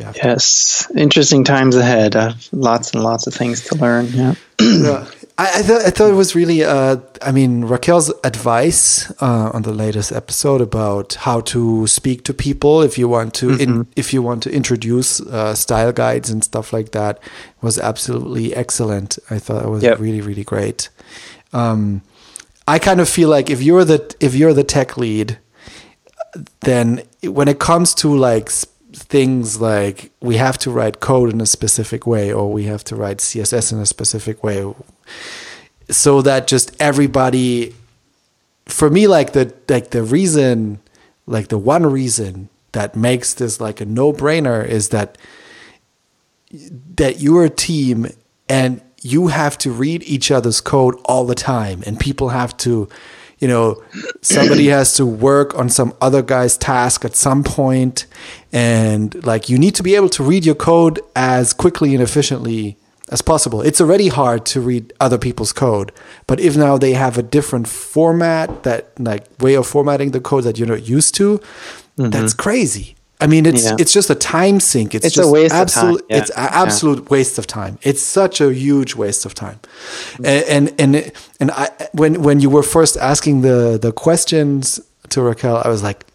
[0.00, 2.16] yes, interesting times ahead.
[2.16, 4.06] Uh, lots and lots of things to learn.
[4.06, 4.34] Yeah.
[4.60, 5.06] yeah.
[5.38, 9.62] I, I, th- I, thought it was really, uh, I mean, Raquel's advice uh, on
[9.62, 13.62] the latest episode about how to speak to people if you want to, mm-hmm.
[13.62, 17.18] in, if you want to introduce uh, style guides and stuff like that,
[17.62, 19.18] was absolutely excellent.
[19.30, 19.98] I thought it was yep.
[19.98, 20.90] really, really great.
[21.54, 22.02] Um,
[22.68, 25.38] I kind of feel like if you're the if you're the tech lead,
[26.60, 28.50] then when it comes to like
[29.10, 32.94] things like we have to write code in a specific way or we have to
[32.94, 34.72] write css in a specific way
[35.90, 37.74] so that just everybody
[38.66, 40.78] for me like the like the reason
[41.26, 45.18] like the one reason that makes this like a no-brainer is that
[46.96, 48.06] that you're a team
[48.48, 52.88] and you have to read each other's code all the time and people have to
[53.40, 53.82] you know
[54.20, 58.06] somebody has to work on some other guy's task at some point
[58.52, 62.76] and like you need to be able to read your code as quickly and efficiently
[63.10, 63.60] as possible.
[63.60, 65.92] It's already hard to read other people's code,
[66.26, 70.44] but if now they have a different format that like way of formatting the code
[70.44, 71.38] that you're not used to,
[71.98, 72.10] mm-hmm.
[72.10, 72.94] that's crazy.
[73.20, 73.76] I mean, it's yeah.
[73.78, 74.94] it's just a time sink.
[74.94, 76.04] It's, it's just a waste absolute.
[76.08, 76.18] Yeah.
[76.18, 77.08] It's an absolute yeah.
[77.10, 77.78] waste of time.
[77.82, 79.60] It's such a huge waste of time.
[80.12, 80.24] Mm-hmm.
[80.24, 85.22] And and and, and I when when you were first asking the the questions to
[85.22, 86.06] Raquel, I was like,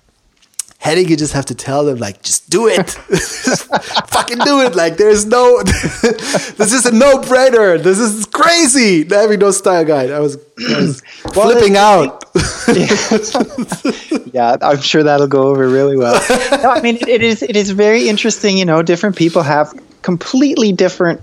[0.85, 2.91] Henning, you just have to tell them, like, just do it.
[4.07, 4.75] fucking do it.
[4.75, 7.81] Like, there's no, this is a no brainer.
[7.81, 9.03] This is crazy.
[9.03, 10.11] Having no style guide.
[10.11, 11.01] I was, I was
[11.35, 12.25] well, flipping out.
[14.31, 16.23] yeah, I'm sure that'll go over really well.
[16.61, 18.55] No, I mean, it is, it is very interesting.
[18.55, 19.73] You know, different people have
[20.03, 21.19] completely different,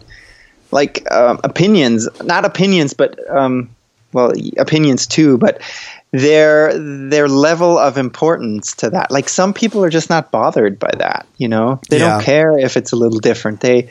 [0.73, 3.71] like, um, opinions, not opinions, but, um,
[4.13, 5.63] well, opinions too, but
[6.13, 9.11] their their level of importance to that.
[9.11, 11.81] Like some people are just not bothered by that, you know.
[11.89, 12.15] They yeah.
[12.15, 13.61] don't care if it's a little different.
[13.61, 13.89] They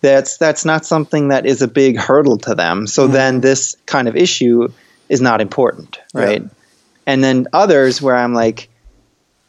[0.00, 2.86] that's that's not something that is a big hurdle to them.
[2.86, 3.12] So mm-hmm.
[3.12, 4.68] then this kind of issue
[5.08, 6.42] is not important, right?
[6.42, 6.48] Yeah.
[7.06, 8.68] And then others where I'm like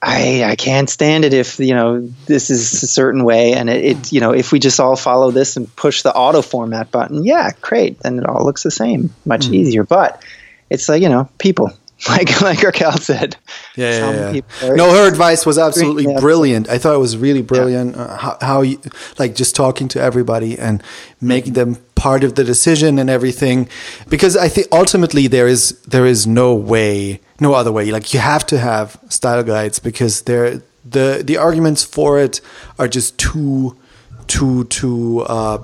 [0.02, 3.84] I, I can't stand it if you know this is a certain way and it,
[3.84, 7.26] it, you know if we just all follow this and push the auto format button
[7.26, 9.56] yeah great then it all looks the same much mm.
[9.56, 10.24] easier but
[10.70, 11.74] it's like you know people
[12.08, 13.36] like like Raquel said.
[13.76, 14.74] Yeah, yeah, yeah.
[14.74, 16.70] no, her advice was absolutely brilliant.
[16.70, 17.96] I thought it was really brilliant.
[17.96, 18.04] Yeah.
[18.04, 18.80] Uh, how, how you
[19.18, 20.82] like just talking to everybody and
[21.20, 23.68] making them part of the decision and everything,
[24.08, 27.92] because I think ultimately there is there is no way, no other way.
[27.92, 32.40] Like you have to have style guides because they're the the arguments for it
[32.78, 33.76] are just too
[34.28, 35.58] too too uh,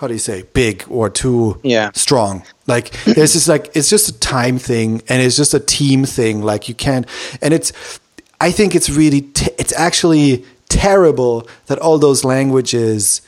[0.00, 1.90] how do you say big or too yeah.
[1.92, 6.06] strong like there's just like it's just a time thing and it's just a team
[6.06, 7.06] thing like you can't
[7.42, 8.00] and it's
[8.40, 13.20] i think it's really t- it's actually terrible that all those languages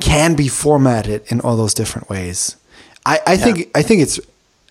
[0.00, 2.56] can be formatted in all those different ways
[3.06, 3.36] i, I yeah.
[3.36, 4.18] think i think it's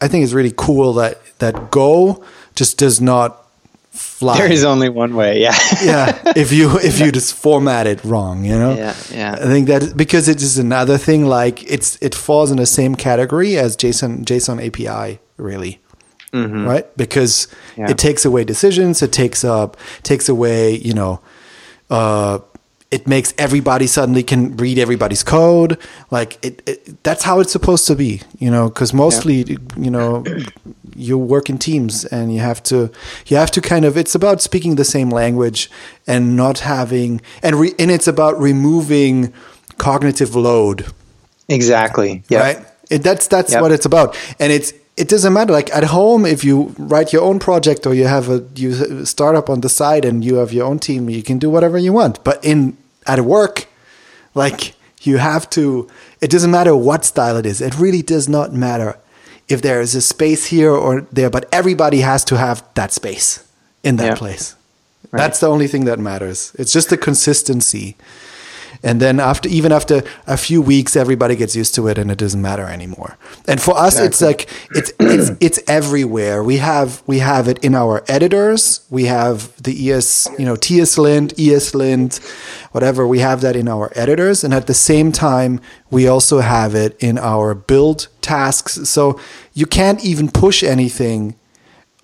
[0.02, 2.26] i think it's really cool that that go
[2.56, 3.47] just does not
[4.18, 4.38] fly.
[4.38, 5.42] There is only one way.
[5.42, 5.56] Yeah.
[5.84, 6.34] yeah.
[6.36, 8.74] If you if you just format it wrong, you know.
[8.76, 8.96] Yeah.
[9.12, 9.34] Yeah.
[9.34, 11.26] I think that because it is another thing.
[11.26, 15.80] Like it's it falls in the same category as JSON JSON API really.
[16.34, 16.68] Mm-hmm.
[16.68, 17.48] Right, because
[17.78, 17.90] yeah.
[17.90, 19.02] it takes away decisions.
[19.02, 21.22] It takes up takes away, you know,
[21.90, 22.40] uh,
[22.90, 25.78] it makes everybody suddenly can read everybody's code.
[26.10, 29.58] Like it, it that's how it's supposed to be you know because mostly yeah.
[29.78, 30.24] you know
[30.96, 32.90] you work in teams and you have to
[33.28, 35.70] you have to kind of it's about speaking the same language
[36.08, 39.34] and not having and re, and it's about removing
[39.78, 40.86] cognitive load.
[41.50, 42.24] Exactly.
[42.30, 42.40] Yeah.
[42.40, 42.66] Right?
[42.90, 43.62] It, that's that's yep.
[43.62, 44.18] what it's about.
[44.40, 45.54] And it's it doesn't matter.
[45.54, 49.36] Like at home if you write your own project or you have a you start
[49.36, 51.94] up on the side and you have your own team you can do whatever you
[51.94, 52.24] want.
[52.24, 53.68] But in at work
[54.34, 55.88] like you have to
[56.20, 57.62] it doesn't matter what style it is.
[57.62, 58.98] It really does not matter
[59.48, 63.48] if there is a space here or there but everybody has to have that space
[63.84, 64.16] in that yeah.
[64.16, 64.56] place.
[65.12, 65.20] Right.
[65.22, 66.54] that's the only thing that matters.
[66.56, 67.96] It's just the consistency
[68.84, 72.18] and then after even after a few weeks everybody gets used to it and it
[72.18, 73.18] doesn't matter anymore.
[73.48, 74.08] And for us exactly.
[74.08, 76.44] it's like it's it's it's everywhere.
[76.44, 78.86] We have we have it in our editors.
[78.90, 82.20] We have the es you know tslint eslint
[82.72, 83.08] whatever.
[83.08, 84.44] We have that in our editors.
[84.44, 85.60] And at the same time
[85.90, 88.90] we also have it in our build tasks.
[88.90, 89.20] So
[89.54, 91.36] you can't even push anything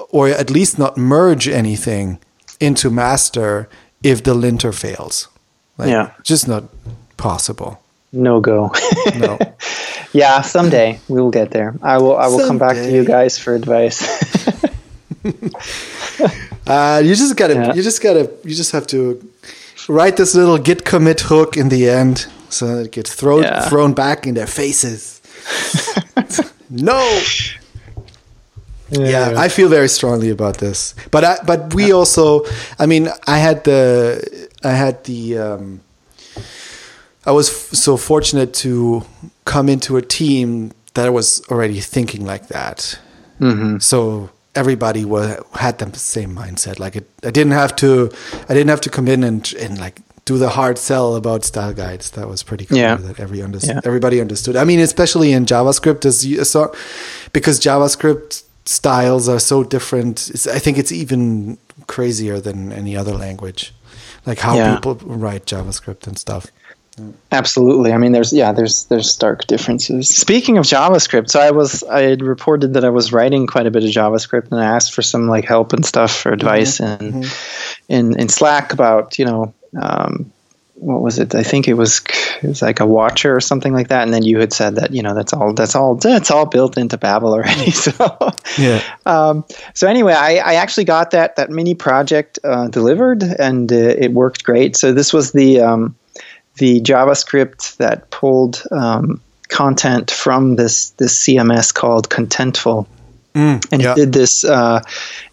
[0.10, 2.20] or at least not merge anything
[2.60, 3.70] into master
[4.04, 5.28] if the linter fails
[5.78, 6.64] like, yeah, just not
[7.18, 7.80] possible.
[8.12, 8.72] No go.
[9.18, 9.40] no.
[10.14, 11.76] yeah, someday we will get there.
[11.82, 12.16] I will.
[12.18, 12.48] I will someday.
[12.48, 14.02] come back to you guys for advice.
[16.68, 17.56] uh, you just gotta.
[17.56, 17.74] Yeah.
[17.74, 18.32] You just gotta.
[18.44, 19.20] You just have to
[19.90, 23.68] write this little git commit hook in the end so it gets thrown Yeah.
[23.68, 25.22] thrown back in their faces.
[26.70, 27.22] no.
[28.90, 30.94] Yeah, I feel very strongly about this.
[31.10, 32.46] But I, but we also,
[32.78, 35.82] I mean, I had the, I had the, um,
[37.26, 39.04] I was f- so fortunate to
[39.46, 43.00] come into a team that was already thinking like that.
[43.40, 43.80] Mm-hmm.
[43.80, 46.80] So everybody was had the same mindset.
[46.80, 48.12] Like it, I didn't have to,
[48.50, 51.74] I didn't have to come in and and like do the hard sell about style
[51.74, 52.12] guides.
[52.12, 52.96] That was pretty clear Yeah.
[52.96, 53.82] that every under, Yeah.
[53.84, 54.56] everybody understood.
[54.56, 56.68] I mean, especially in JavaScript, as you saw,
[57.34, 60.30] because JavaScript styles are so different.
[60.30, 61.58] It's, I think it's even
[61.88, 63.74] crazier than any other language,
[64.26, 64.76] like how Yeah.
[64.76, 66.48] people write JavaScript and stuff.
[67.32, 67.92] Absolutely.
[67.92, 70.10] I mean, there's yeah, there's there's stark differences.
[70.10, 73.72] Speaking of JavaScript, so I was I had reported that I was writing quite a
[73.72, 77.26] bit of JavaScript, and I asked for some like help and stuff or advice in
[77.90, 80.32] in in Slack about you know um,
[80.76, 81.36] what was it?
[81.36, 82.02] I think it was
[82.42, 84.92] it was like a watcher or something like that, and then you had said that
[84.92, 87.72] you know that's all that's all that's all built into Babel already.
[87.84, 87.92] So
[88.58, 88.82] Yeah.
[89.06, 93.76] um, so anyway, I, I actually got that that mini project uh, delivered, and uh,
[93.76, 94.76] it worked great.
[94.76, 95.96] So this was the um,
[96.58, 102.88] the JavaScript that pulled um, content from this this CMS called Contentful,
[103.72, 103.92] and yeah.
[103.92, 104.82] it did this uh,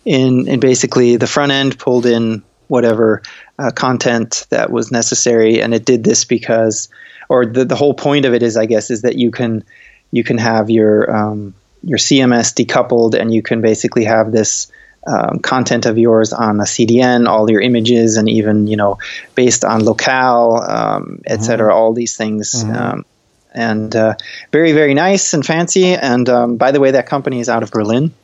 [0.04, 3.22] in in basically the front end pulled in whatever
[3.60, 6.88] uh, content that was necessary, and it did this because,
[7.28, 9.64] or the the whole point of it is, I guess, is that you can
[10.10, 14.72] you can have your um, your CMS decoupled, and you can basically have this
[15.06, 18.98] um, content of yours on a CDN, all your images, and even you know
[19.34, 22.64] based on locale, um, et cetera, all these things.
[22.64, 23.04] Um,
[23.52, 24.14] and uh,
[24.52, 25.92] very, very nice and fancy.
[25.94, 28.14] And um, by the way, that company is out of Berlin.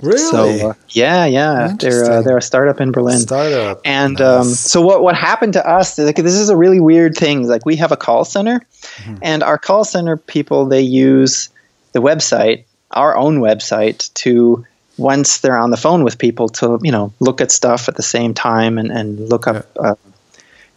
[0.00, 0.18] Really?
[0.58, 3.18] So uh, yeah, yeah, they're uh, they're a startup in Berlin.
[3.18, 3.80] Startup.
[3.84, 5.98] And um, so what what happened to us?
[5.98, 7.48] Like this is a really weird thing.
[7.48, 8.64] Like we have a call center,
[9.22, 11.48] and our call center people they use
[11.92, 14.64] the website, our own website, to
[14.98, 18.02] once they're on the phone with people to you know look at stuff at the
[18.02, 19.66] same time and and look up.
[19.76, 19.94] Uh,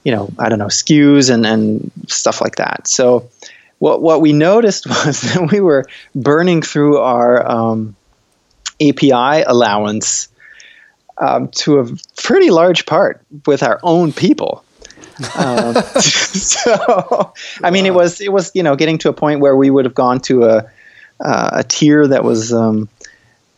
[0.03, 2.87] you know, I don't know, SKUs and, and stuff like that.
[2.87, 3.29] So,
[3.77, 7.95] what what we noticed was that we were burning through our um,
[8.81, 10.27] API allowance
[11.17, 14.63] um, to a pretty large part with our own people.
[15.35, 19.55] um, so, I mean, it was it was you know getting to a point where
[19.55, 20.71] we would have gone to a
[21.23, 22.89] uh, a tier that was um,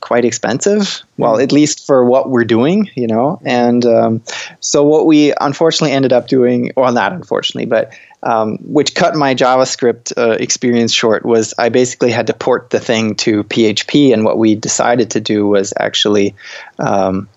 [0.02, 1.02] quite expensive.
[1.18, 3.40] Well, at least for what we're doing, you know.
[3.46, 4.22] And um,
[4.60, 7.94] so what we unfortunately ended up doing, well, not unfortunately, but
[8.24, 12.80] um, which cut my JavaScript uh, experience short was I basically had to port the
[12.80, 16.36] thing to PHP, and what we decided to do was actually.
[16.80, 17.30] Um,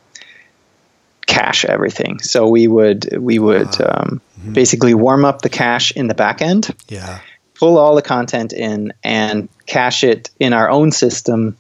[1.26, 4.20] cache everything so we would we would um,
[4.52, 7.18] basically warm up the cache in the back end Yeah.
[7.54, 11.56] pull all the content in and cache it in our own system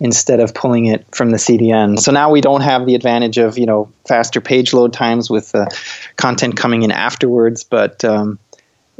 [0.00, 1.98] instead of pulling it from the CDN.
[1.98, 5.52] So now we don't have the advantage of you know faster page load times with
[5.52, 5.76] the
[6.16, 8.38] content coming in afterwards, but um,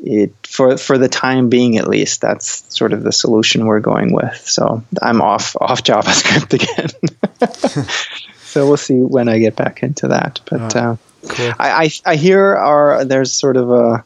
[0.02, 4.12] it for for the time being at least that's sort of the solution we're going
[4.12, 4.48] with.
[4.48, 6.54] So I'm off off JavaScript
[7.80, 7.86] again.
[8.38, 10.76] so we'll see when I get back into that, but.
[10.76, 10.96] Uh,
[11.26, 11.52] Cool.
[11.58, 14.04] I, I, I hear our there's sort of a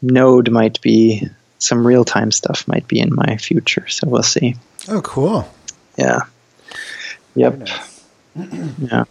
[0.00, 4.56] node might be some real time stuff might be in my future, so we'll see.
[4.88, 5.48] Oh, cool.
[5.98, 6.20] Yeah.
[7.34, 7.68] Yep.
[8.36, 9.04] Yeah.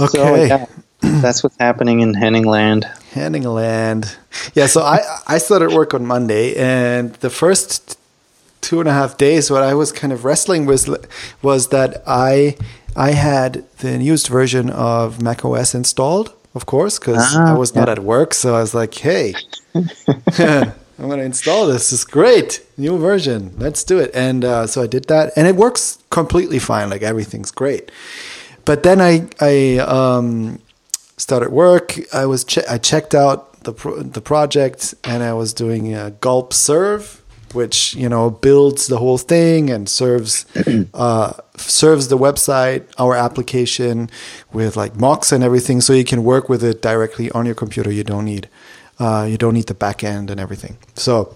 [0.00, 0.18] Okay.
[0.18, 0.66] So yeah,
[1.00, 2.86] that's what's happening in Henningland.
[3.18, 4.16] Handing land.
[4.54, 4.98] Yeah, so I
[5.34, 7.98] I started work on Monday, and the first
[8.60, 10.88] two and a half days, what I was kind of wrestling with
[11.42, 12.56] was that I
[12.96, 17.88] I had the newest version of macOS installed, of course, because Ah, I was not
[17.88, 17.92] yeah.
[17.92, 18.34] at work.
[18.34, 19.34] So I was like, hey,
[19.74, 21.92] I'm going to install this.
[21.92, 22.60] It's great.
[22.76, 23.52] New version.
[23.58, 24.10] Let's do it.
[24.14, 26.90] And uh, so I did that, and it works completely fine.
[26.90, 27.90] Like everything's great.
[28.64, 30.58] But then I I um,
[31.18, 31.98] started work.
[32.12, 36.10] I was che- I checked out the pro- the project, and I was doing a
[36.10, 40.46] gulp serve, which you know builds the whole thing and serves
[40.94, 44.10] uh, serves the website, our application
[44.52, 47.90] with like mocks and everything, so you can work with it directly on your computer.
[47.92, 48.48] You don't need
[48.98, 50.78] uh, you don't need the back end and everything.
[50.94, 51.34] So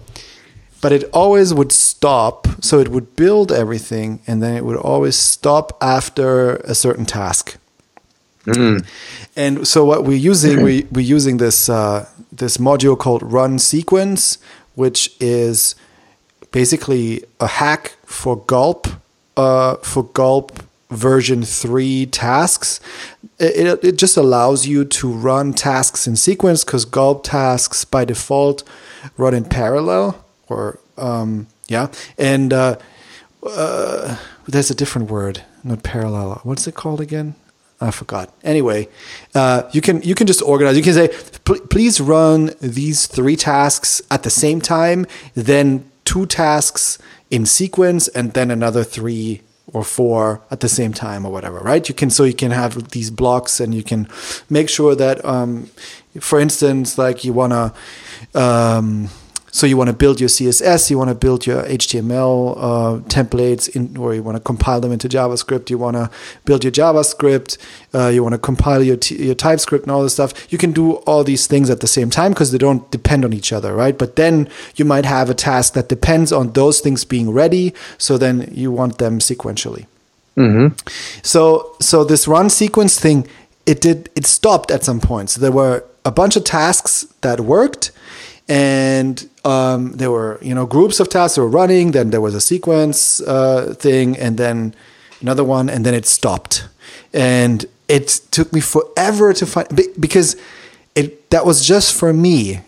[0.83, 2.45] but it always would stop.
[2.61, 7.55] So it would build everything, and then it would always stop after a certain task.
[9.35, 14.37] And so what we're using, we we're using this uh, this module called Run Sequence,
[14.75, 15.75] which is
[16.51, 18.87] basically a hack for Gulp
[19.35, 22.79] uh, for Gulp version 3 tasks.
[23.39, 28.05] It, it, it just allows you to run tasks in sequence because Gulp tasks by
[28.05, 28.63] default
[29.17, 31.87] run in parallel or, um, yeah.
[32.17, 32.77] And uh,
[33.43, 34.17] uh,
[34.47, 36.41] there's a different word, not parallel.
[36.43, 37.35] What's it called again?
[37.83, 38.33] I forgot.
[38.43, 38.87] Anyway,
[39.35, 40.77] uh, you can you can just organize.
[40.77, 41.09] You can say,
[41.69, 46.97] please run these three tasks at the same time, then two tasks
[47.29, 51.59] in sequence, and then another three or four at the same time or whatever.
[51.59, 51.87] Right?
[51.89, 54.07] You can so you can have these blocks, and you can
[54.49, 55.69] make sure that, um,
[56.19, 57.73] for instance, like you wanna.
[58.33, 59.09] Um,
[59.53, 63.69] so you want to build your CSS, you want to build your HTML uh, templates,
[63.75, 65.69] in, or you want to compile them into JavaScript.
[65.69, 66.09] You want to
[66.43, 67.59] build your JavaScript.
[67.93, 70.51] Uh, you want to compile your your TypeScript and all this stuff.
[70.51, 73.31] You can do all these things at the same time because they don't depend on
[73.31, 73.95] each other, right?
[73.95, 77.75] But then you might have a task that depends on those things being ready.
[77.99, 79.85] So then you want them sequentially.
[80.35, 80.75] Mm-hmm.
[81.21, 83.27] So so this run sequence thing,
[83.67, 85.29] it did it stopped at some point.
[85.29, 87.91] So there were a bunch of tasks that worked
[88.47, 91.91] and um, there were you know groups of tasks that were running.
[91.91, 94.75] Then there was a sequence uh, thing, and then
[95.21, 96.67] another one, and then it stopped.
[97.13, 99.67] And it took me forever to find
[99.99, 100.35] because
[100.95, 102.61] it that was just for me.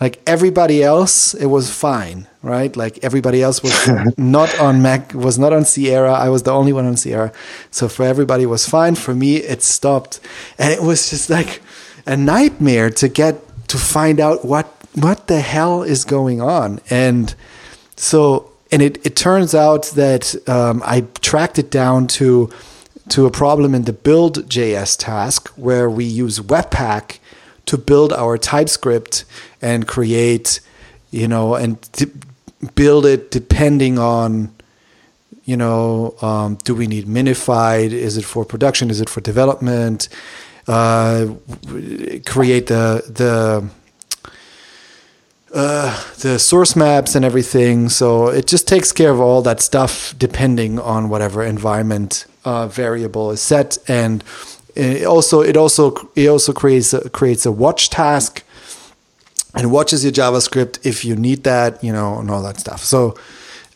[0.00, 2.76] Like everybody else, it was fine, right?
[2.76, 3.72] Like everybody else was
[4.18, 6.12] not on Mac, was not on Sierra.
[6.12, 7.32] I was the only one on Sierra,
[7.70, 8.96] so for everybody was fine.
[8.96, 10.18] For me, it stopped,
[10.58, 11.62] and it was just like
[12.04, 16.80] a nightmare to get to find out what what the hell is going on?
[16.90, 17.34] And
[17.96, 22.50] so, and it, it turns out that um, I tracked it down to
[23.08, 27.18] to a problem in the build JS task where we use Webpack
[27.66, 29.24] to build our TypeScript
[29.60, 30.60] and create,
[31.10, 31.76] you know, and
[32.74, 34.54] build it depending on,
[35.44, 37.90] you know, um, do we need minified?
[37.90, 38.88] Is it for production?
[38.88, 40.08] Is it for development?
[40.68, 41.34] Uh,
[42.24, 43.68] create the the
[45.52, 47.88] uh, the source maps and everything.
[47.88, 53.30] So it just takes care of all that stuff depending on whatever environment uh, variable
[53.30, 53.78] is set.
[53.88, 54.24] And
[54.74, 58.42] it also it also it also creates a, creates a watch task
[59.54, 62.82] and watches your JavaScript if you need that, you know, and all that stuff.
[62.82, 63.14] So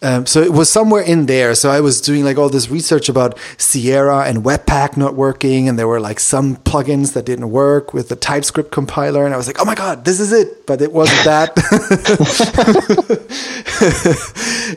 [0.03, 1.55] um, so it was somewhere in there.
[1.55, 5.78] So I was doing like all this research about Sierra and Webpack not working, and
[5.78, 9.47] there were like some plugins that didn't work with the TypeScript compiler, and I was
[9.47, 11.57] like, oh my god, this is it, but it wasn't that.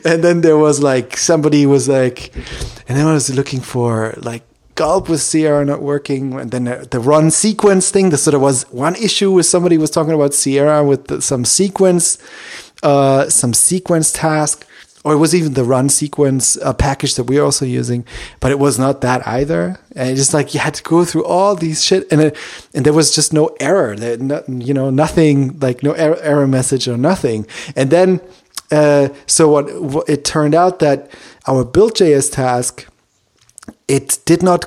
[0.04, 2.34] and then there was like somebody was like,
[2.88, 4.42] and then I was looking for like
[4.74, 8.08] gulp with Sierra not working, and then the run sequence thing.
[8.08, 11.44] This sort of was one issue with somebody was talking about Sierra with the, some
[11.44, 12.16] sequence,
[12.82, 14.66] uh, some sequence task
[15.04, 18.04] or it was even the run sequence uh, package that we're also using,
[18.38, 19.78] but it was not that either.
[19.96, 22.36] And just like you had to go through all these shit, and it,
[22.74, 23.96] and there was just no error.
[23.96, 27.46] No, you know, nothing like no error, error message or nothing.
[27.74, 28.20] And then,
[28.70, 31.10] uh, so what, what it turned out that
[31.46, 32.86] our build.js task,
[33.88, 34.66] it did not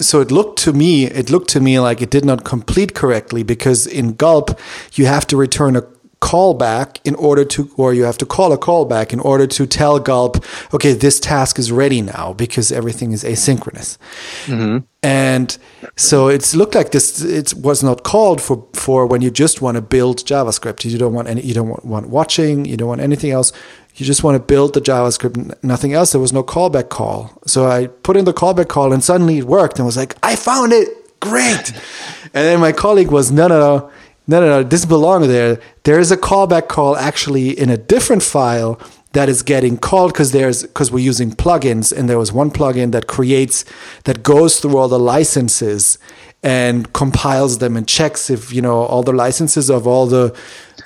[0.00, 3.44] so it looked to me it looked to me like it did not complete correctly
[3.44, 4.58] because in gulp
[4.94, 5.86] you have to return a
[6.20, 9.98] callback in order to, or you have to call a callback in order to tell
[9.98, 13.98] Gulp, okay, this task is ready now because everything is asynchronous.
[14.46, 14.78] Mm-hmm.
[15.02, 15.58] And
[15.96, 17.22] so it's looked like this.
[17.22, 20.90] It was not called for for when you just want to build JavaScript.
[20.90, 21.42] You don't want any.
[21.42, 22.64] You don't want, want watching.
[22.64, 23.52] You don't want anything else.
[23.96, 26.12] You just want to build the JavaScript, nothing else.
[26.12, 27.30] There was no callback call.
[27.46, 29.78] So I put in the callback call, and suddenly it worked.
[29.78, 30.88] And was like, I found it.
[31.20, 31.72] Great.
[32.34, 33.90] and then my colleague was, no, no, no
[34.26, 35.60] no, no, no, this belongs there.
[35.82, 38.80] There is a callback call actually in a different file
[39.14, 42.92] that is getting called because there's because we're using plugins and there was one plugin
[42.92, 43.64] that creates
[44.04, 45.98] that goes through all the licenses
[46.42, 50.36] and compiles them and checks if you know all the licenses of all the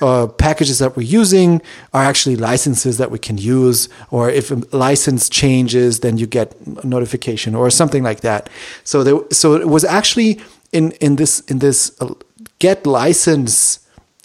[0.00, 1.60] uh, packages that we're using
[1.94, 6.54] are actually licenses that we can use or if a license changes then you get
[6.84, 8.48] notification or something like that
[8.84, 10.38] so there so it was actually
[10.70, 12.12] in in this in this uh,
[12.58, 13.80] get license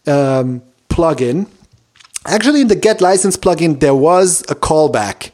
[0.08, 1.48] um, plugin.
[2.26, 5.32] Actually, in the get license plugin, there was a callback,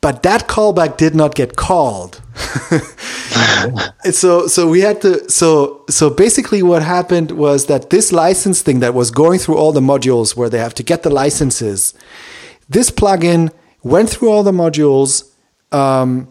[0.00, 2.20] but that callback did not get called.
[4.10, 5.28] so, so we had to.
[5.30, 9.72] So, so basically, what happened was that this license thing that was going through all
[9.72, 11.94] the modules where they have to get the licenses.
[12.68, 13.50] This plugin
[13.82, 15.30] went through all the modules.
[15.72, 16.28] Um,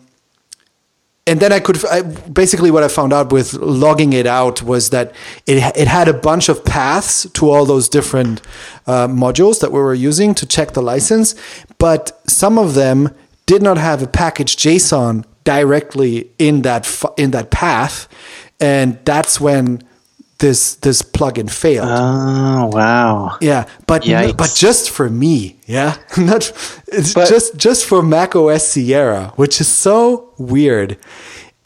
[1.28, 4.92] and then I could I, basically what I found out with logging it out was
[4.92, 5.14] that
[5.48, 8.42] it it had a bunch of paths to all those different
[8.86, 11.36] uh, modules that we were using to check the license,
[11.78, 13.10] but some of them
[13.46, 18.08] did not have a package JSON directly in that in that path,
[18.60, 19.82] and that's when
[20.46, 21.90] this this plugin failed.
[21.90, 23.38] Oh wow!
[23.42, 24.38] Yeah, but Yikes.
[24.38, 26.52] but just for me, yeah, not
[26.88, 30.98] it's But- just just for Mac OS Sierra, which is so weird.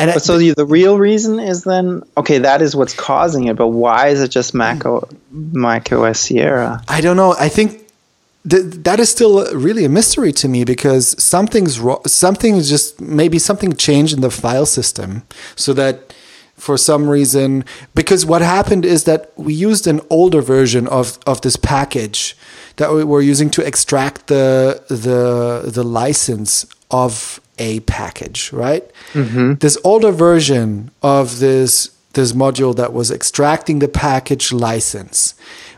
[0.02, 2.38] And I, so the, the real reason is then okay.
[2.40, 3.58] That is what's causing it.
[3.58, 6.82] But why is it just Mac, o, Mac OS Sierra?
[6.88, 7.36] I don't know.
[7.38, 7.84] I think
[8.50, 12.00] th- that is still really a mystery to me because something's wrong.
[12.08, 15.24] Something's just maybe something changed in the file system
[15.58, 16.14] so that
[16.60, 17.64] for some reason
[17.96, 22.36] because what happened is that we used an older version of of this package
[22.76, 28.90] that we were using to extract the the the license of a package, right?
[29.14, 29.56] Mm-hmm.
[29.56, 35.36] This older version of this this module that was extracting the package license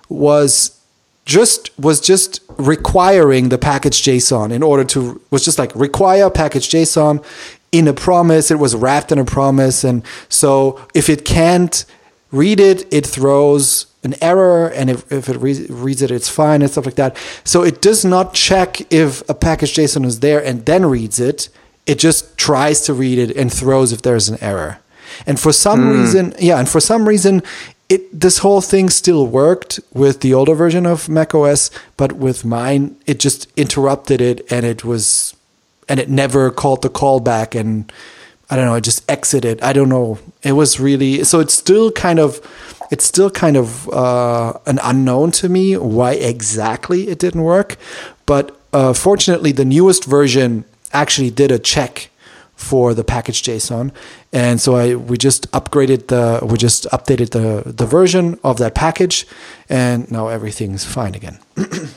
[0.07, 0.79] was
[1.25, 6.69] just was just requiring the package JSON in order to was just like require package
[6.69, 7.23] JSON
[7.71, 8.51] in a promise.
[8.51, 11.85] It was wrapped in a promise, and so if it can't
[12.31, 16.61] read it, it throws an error, and if, if it re- reads it, it's fine
[16.61, 17.15] and stuff like that.
[17.43, 21.49] So it does not check if a package JSON is there and then reads it.
[21.85, 24.79] It just tries to read it and throws if there's an error.
[25.27, 26.01] And for some hmm.
[26.01, 27.43] reason, yeah, and for some reason,
[27.89, 32.95] it this whole thing still worked with the older version of macOS, but with mine,
[33.05, 35.35] it just interrupted it, and it was,
[35.91, 37.91] and it never called the callback, and
[38.49, 39.61] I don't know, it just exited.
[39.61, 40.19] I don't know.
[40.41, 41.41] It was really so.
[41.41, 42.39] It's still kind of,
[42.91, 47.75] it's still kind of uh, an unknown to me why exactly it didn't work,
[48.25, 50.63] but uh, fortunately, the newest version
[50.93, 52.09] actually did a check
[52.55, 53.91] for the package JSON,
[54.31, 58.75] and so I we just upgraded the we just updated the the version of that
[58.75, 59.27] package,
[59.67, 61.37] and now everything's fine again.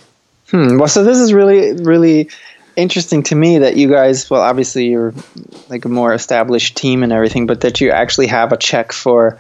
[0.51, 0.79] Hmm.
[0.79, 2.31] Well, so this is really, really
[2.77, 5.15] interesting to me that you guys, well, obviously you're
[5.69, 9.39] like a more established team and everything, but that you actually have a check for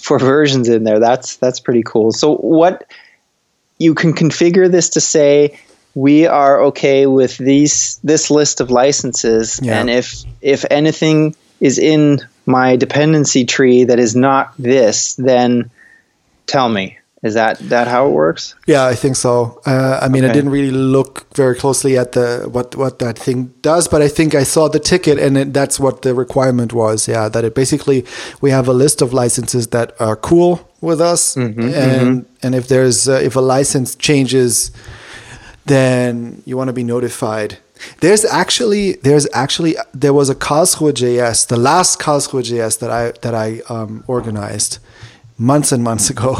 [0.00, 0.98] for versions in there.
[0.98, 2.12] That's that's pretty cool.
[2.12, 2.90] So what
[3.78, 5.58] you can configure this to say
[5.94, 9.80] we are okay with these this list of licenses, Yeah.
[9.80, 15.70] and if if anything is in my dependency tree that is not this, then
[16.46, 16.98] tell me.
[17.22, 18.54] Is that that how it works?
[18.66, 19.60] Yeah, I think so.
[19.66, 23.52] Uh, I mean, I didn't really look very closely at the what what that thing
[23.60, 27.06] does, but I think I saw the ticket, and it, that's what the requirement was.
[27.06, 28.06] Yeah, that it basically
[28.40, 33.06] we have a list of licenses that are cool with us, and and if there's
[33.06, 34.70] uh, if a license changes,
[35.66, 37.58] then you want to be notified.
[38.00, 43.12] There's actually there's actually there was a Karlsruhe JS, the last Karlsruhe JS that I
[43.20, 44.78] that I um, organized
[45.40, 46.36] months and months ago.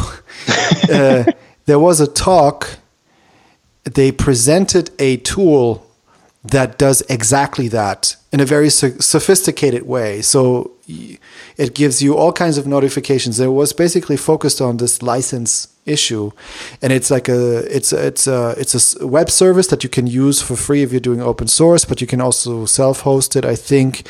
[0.92, 1.24] uh,
[1.64, 2.78] there was a talk.
[3.84, 5.86] They presented a tool
[6.44, 10.22] that does exactly that in a very so- sophisticated way.
[10.22, 10.72] So
[11.56, 13.38] it gives you all kinds of notifications.
[13.40, 16.30] It was basically focused on this license issue,
[16.80, 20.40] and it's like a it's it's a it's a web service that you can use
[20.40, 23.44] for free if you're doing open source, but you can also self-host it.
[23.44, 24.06] I think.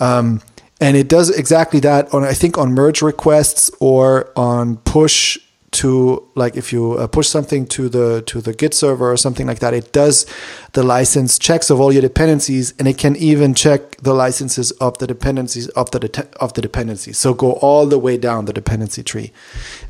[0.00, 0.42] Um,
[0.80, 5.38] and it does exactly that on I think on merge requests or on push
[5.70, 9.46] to like if you uh, push something to the to the Git server or something
[9.46, 10.26] like that, it does
[10.72, 14.96] the license checks of all your dependencies, and it can even check the licenses of
[14.98, 17.18] the dependencies of the det- of the dependencies.
[17.18, 19.32] So go all the way down the dependency tree.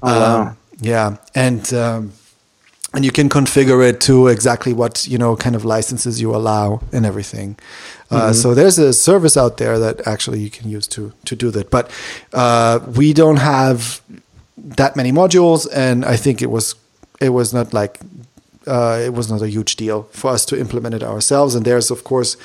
[0.03, 0.41] wow.
[0.41, 2.13] Um, yeah, and um,
[2.99, 6.81] and you can configure it to exactly what you know kind of licenses you allow
[6.93, 7.57] and everything.
[8.11, 11.53] Uh, so there's a service out there that actually you can use to to do
[11.53, 11.93] that, but
[12.33, 14.01] uh, we don't have
[14.57, 16.75] that many modules, and I think it was
[17.21, 18.01] it was not like
[18.67, 21.55] uh, it was not a huge deal for us to implement it ourselves.
[21.55, 22.37] And there's of course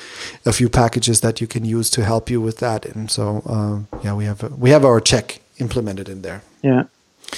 [0.46, 2.86] a few packages that you can use to help you with that.
[2.86, 6.42] And so um, yeah, we have we have our check implemented in there.
[6.62, 6.84] Yeah.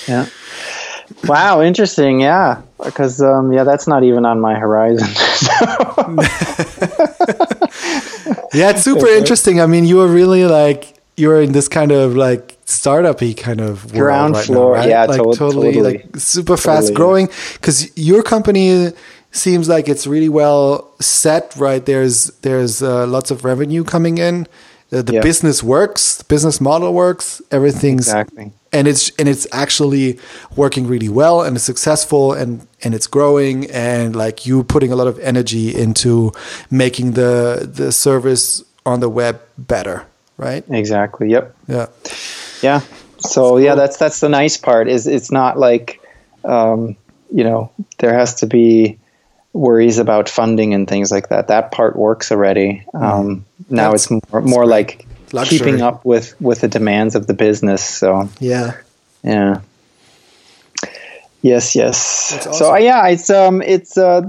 [0.07, 0.27] Yeah.
[1.25, 2.21] Wow, interesting.
[2.21, 5.07] Yeah, because um, yeah, that's not even on my horizon.
[8.57, 9.61] Yeah, it's super interesting.
[9.61, 13.61] I mean, you were really like you were in this kind of like startup-y kind
[13.61, 14.89] of world Ground right floor, now, right?
[14.89, 15.99] yeah, like to- totally, totally.
[15.99, 17.29] like super fast Totally, growing.
[17.55, 18.93] Because your company
[19.33, 21.85] seems like it's really well set, right?
[21.85, 24.47] There's there's uh, lots of revenue coming in.
[24.91, 25.21] The, the Yeah.
[25.23, 28.53] business works, the business model works, everything's exactly.
[28.73, 30.19] and it's and it's actually
[30.55, 34.97] working really well and it's successful and and it's growing and like you putting a
[34.97, 36.31] lot of energy into
[36.71, 40.05] making the the service on the web better
[40.39, 41.31] right Exactly.
[41.31, 41.55] Yep.
[41.69, 41.87] yeah
[42.63, 42.81] Yeah.
[43.19, 44.89] So yeah, that's that's the nice part.
[44.89, 46.01] Is it's not like,
[46.45, 46.97] um,
[47.33, 48.99] you know, there has to be
[49.57, 51.49] worries about funding and things like that.
[51.49, 52.85] That part works already.
[52.95, 55.59] Um, now That's- it's more more like Luxury.
[55.59, 57.83] keeping up with with the demands of the business.
[57.85, 58.73] So Yeah.
[59.23, 59.61] yeah.
[61.43, 62.31] Yes, yes.
[62.45, 64.23] That's So uh, yeah, it's um, it's uh,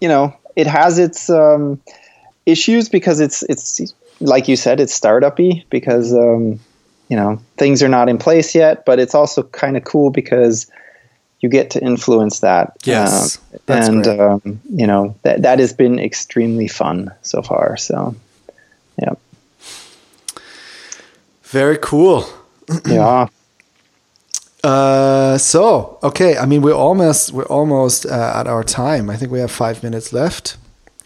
[0.00, 1.80] you know, it has its um,
[2.44, 3.80] issues because it's it's
[4.20, 6.60] like you said, it's startup-y because um,
[7.08, 10.70] you know things are not in place yet, but it's also kind of cool because
[11.40, 12.72] you get to influence that.
[12.84, 17.76] Yes, Uh, and um, you know that that has been extremely fun so far.
[17.76, 18.14] So
[19.02, 19.14] yeah,
[21.44, 22.24] Very cool.
[22.86, 23.28] yeah.
[24.64, 29.10] Uh, so okay, I mean we're almost we're almost uh, at our time.
[29.10, 30.56] I think we have five minutes left.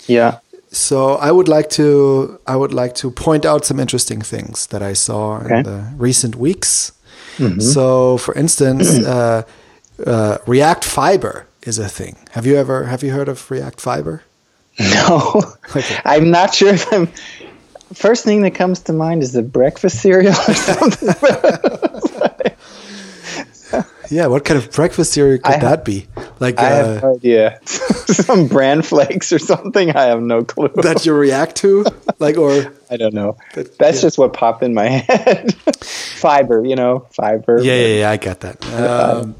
[0.06, 0.38] Yeah.
[0.72, 4.82] So I would like to I would like to point out some interesting things that
[4.82, 5.58] I saw Okay.
[5.58, 6.92] in the recent weeks.
[7.58, 9.44] So, for instance, uh,
[10.06, 12.16] uh, React Fiber is a thing.
[12.32, 14.22] Have you ever have you heard of React Fiber?
[14.78, 15.42] No,
[15.76, 15.98] Okay.
[16.04, 17.08] I'm not sure if I'm.
[17.92, 21.08] First thing that comes to mind is the breakfast cereal or something.
[24.12, 26.08] Yeah, what kind of breakfast cereal could I ha- that be?
[26.40, 27.60] Like I uh, have no idea.
[27.64, 29.94] Some bran flakes or something.
[29.94, 30.68] I have no clue.
[30.82, 31.84] that you react to,
[32.18, 33.36] like or I don't know.
[33.54, 34.02] That- That's yeah.
[34.02, 35.54] just what popped in my head.
[35.76, 37.60] fiber, you know, fiber.
[37.62, 38.66] Yeah, yeah, yeah, I get that.
[38.72, 39.36] Um,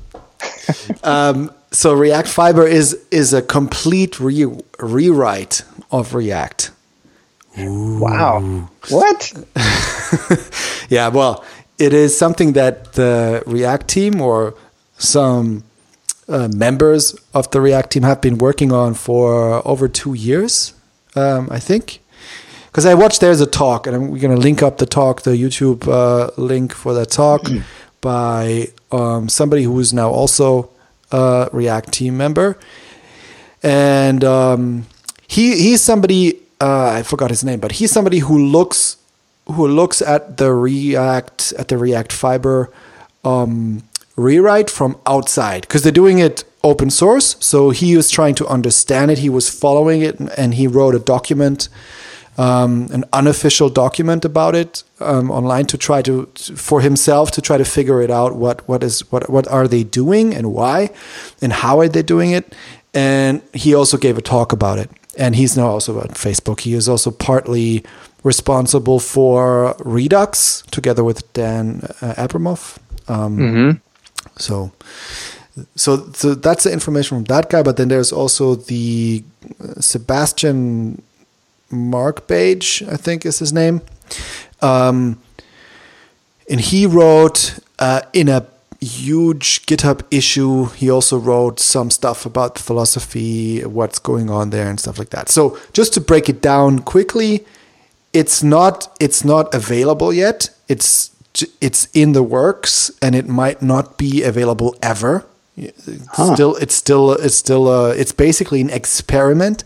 [1.02, 6.70] um, so React Fiber is is a complete re- rewrite of React.
[7.56, 8.68] Wow.
[8.88, 9.32] What?
[10.90, 11.44] Yeah, well,
[11.78, 14.54] it is something that the React team or
[14.98, 15.62] some
[16.28, 20.74] uh, members of the React team have been working on for over two years,
[21.14, 22.00] um, I think.
[22.66, 25.30] Because I watched there's a talk, and we're going to link up the talk, the
[25.30, 27.42] YouTube uh, link for that talk
[28.00, 30.70] by um, somebody who is now also
[31.10, 32.58] a React team member.
[33.62, 34.86] And um,
[35.28, 38.96] he he's somebody uh, I forgot his name, but he's somebody who looks
[39.46, 42.72] who looks at the React at the React Fiber
[43.24, 43.82] um,
[44.16, 47.36] rewrite from outside because they're doing it open source.
[47.40, 49.18] So he was trying to understand it.
[49.18, 51.68] He was following it, and, and he wrote a document,
[52.38, 56.26] um, an unofficial document about it um, online to try to
[56.56, 58.34] for himself to try to figure it out.
[58.36, 60.90] What what is what what are they doing and why,
[61.42, 62.54] and how are they doing it?
[62.94, 64.90] And he also gave a talk about it.
[65.18, 66.60] And he's now also on Facebook.
[66.60, 67.84] He is also partly
[68.22, 72.78] responsible for Redux together with Dan uh, Abramov.
[73.08, 73.38] Um,
[74.38, 74.70] So,
[75.74, 77.62] so, so that's the information from that guy.
[77.62, 79.24] But then there's also the
[79.60, 81.02] uh, Sebastian
[81.70, 83.80] Markbage, I think is his name.
[84.60, 85.20] Um,
[86.48, 88.46] and he wrote uh, in a
[88.80, 90.66] huge GitHub issue.
[90.66, 95.10] He also wrote some stuff about the philosophy, what's going on there, and stuff like
[95.10, 95.28] that.
[95.28, 97.44] So just to break it down quickly,
[98.12, 100.50] it's not it's not available yet.
[100.68, 101.10] It's
[101.60, 105.24] it's in the works, and it might not be available ever.
[105.56, 109.62] It's Still, it's still it's still uh, it's basically an experiment.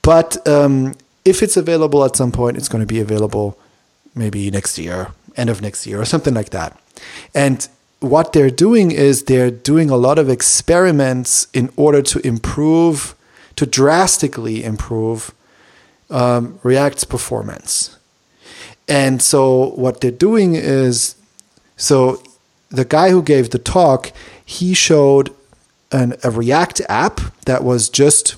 [0.00, 0.94] But um,
[1.24, 3.58] if it's available at some point, it's going to be available
[4.14, 6.78] maybe next year, end of next year, or something like that.
[7.34, 7.66] And
[8.00, 13.14] what they're doing is they're doing a lot of experiments in order to improve,
[13.56, 15.32] to drastically improve
[16.10, 17.96] um, React's performance.
[18.86, 21.16] And so what they're doing is,
[21.76, 22.22] so
[22.68, 24.12] the guy who gave the talk,
[24.44, 25.34] he showed
[25.90, 28.36] an, a React app that was just,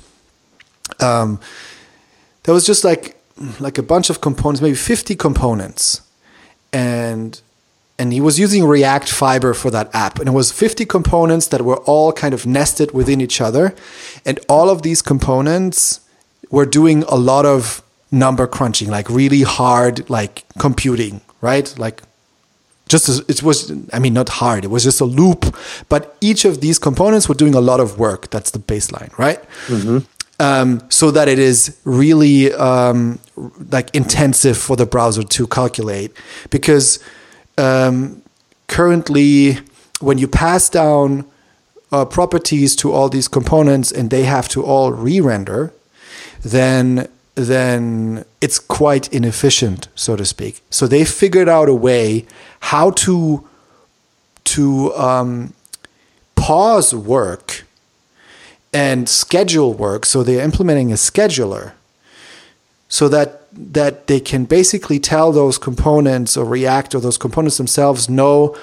[1.00, 1.40] um,
[2.46, 3.16] that was just like
[3.60, 6.00] like a bunch of components, maybe 50 components,
[6.72, 7.40] and
[7.98, 10.18] and he was using React Fiber for that app.
[10.18, 13.74] And it was 50 components that were all kind of nested within each other.
[14.24, 16.00] And all of these components
[16.50, 21.74] were doing a lot of number crunching, like really hard, like computing, right?
[21.78, 22.02] Like
[22.86, 25.56] just as it was, I mean, not hard, it was just a loop.
[25.88, 28.30] But each of these components were doing a lot of work.
[28.30, 29.42] That's the baseline, right?
[29.68, 29.98] Mm-hmm.
[30.38, 33.18] Um, so that it is really um,
[33.72, 36.12] like intensive for the browser to calculate.
[36.50, 36.98] Because
[37.56, 38.20] um,
[38.68, 39.58] currently
[40.00, 41.24] when you pass down
[41.92, 45.72] uh, properties to all these components and they have to all re-render
[46.42, 50.62] then then it's quite inefficient so to speak.
[50.70, 52.24] So they figured out a way
[52.60, 53.46] how to
[54.44, 55.52] to um,
[56.34, 57.65] pause work
[58.76, 61.72] and schedule work so they're implementing a scheduler
[62.88, 68.08] so that that they can basically tell those components or react or those components themselves
[68.08, 68.54] know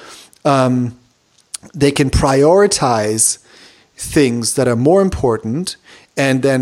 [0.45, 0.95] um,
[1.73, 3.39] they can prioritize
[3.95, 5.77] things that are more important
[6.15, 6.61] and then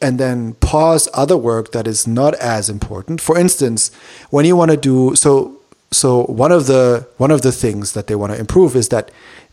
[0.00, 3.18] and then pause other work that is not as important.
[3.18, 3.90] For instance,
[4.30, 5.58] when you want to do so,
[5.90, 9.10] so one of the one of the things that they want to improve is that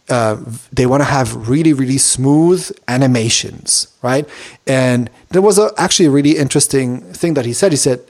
[0.10, 0.38] uh,
[0.72, 4.28] they want to have really really smooth animations, right?
[4.68, 7.72] And there was a, actually a really interesting thing that he said.
[7.72, 8.02] He said,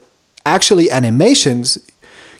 [0.44, 1.78] actually, animations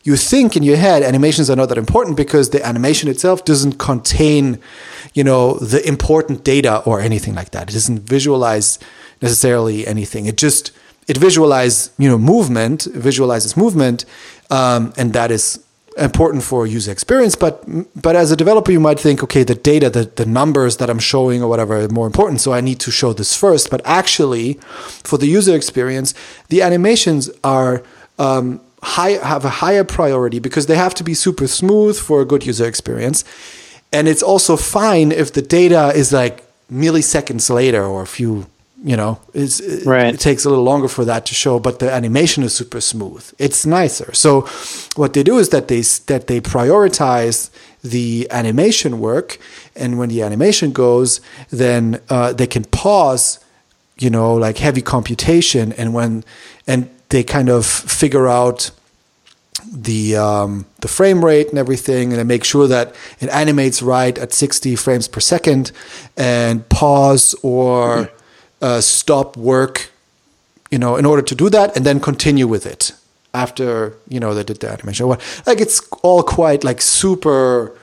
[0.04, 3.78] you think in your head animations are not that important because the animation itself doesn't
[3.78, 4.58] contain,
[5.14, 7.70] you know, the important data or anything like that.
[7.70, 8.78] It doesn't visualize
[9.22, 10.26] necessarily anything.
[10.26, 10.72] It just
[11.08, 14.04] it visualizes, you know, movement, visualizes movement,
[14.50, 15.64] um, and that is
[15.96, 17.34] important for user experience.
[17.34, 17.64] But
[18.00, 20.98] but as a developer, you might think, okay, the data, the the numbers that I'm
[20.98, 23.70] showing or whatever are more important, so I need to show this first.
[23.70, 24.54] But actually,
[25.04, 26.14] for the user experience,
[26.48, 27.82] the animations are
[28.18, 32.24] um, high, have a higher priority because they have to be super smooth for a
[32.24, 33.24] good user experience.
[33.92, 38.46] And it's also fine if the data is like milliseconds later or a few,
[38.84, 39.18] you know,
[39.86, 40.12] right.
[40.12, 43.32] it takes a little longer for that to show, but the animation is super smooth.
[43.38, 44.12] It's nicer.
[44.12, 44.42] So
[44.94, 47.48] what they do is that they that they prioritize
[47.82, 49.38] the animation work,
[49.74, 53.42] and when the animation goes, then uh, they can pause
[53.96, 56.22] you know like heavy computation and when
[56.66, 58.70] and they kind of figure out
[59.72, 64.34] the um, the frame rate and everything, and make sure that it animates right at
[64.34, 65.72] 60 frames per second,
[66.18, 68.10] and pause or
[68.64, 69.90] uh, stop work,
[70.70, 72.92] you know, in order to do that, and then continue with it
[73.32, 75.08] after you know they did the animation.
[75.08, 77.76] Like it's all quite like super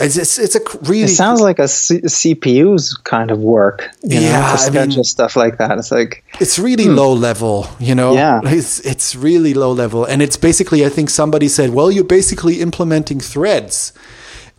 [0.00, 1.02] it's, it's, it's a really.
[1.02, 3.90] It sounds like a C- CPU's kind of work.
[4.02, 5.76] You yeah, know, to schedule I mean, stuff like that.
[5.78, 6.94] It's like it's really hmm.
[6.94, 7.66] low level.
[7.80, 10.86] You know, yeah, it's it's really low level, and it's basically.
[10.86, 13.92] I think somebody said, "Well, you're basically implementing threads."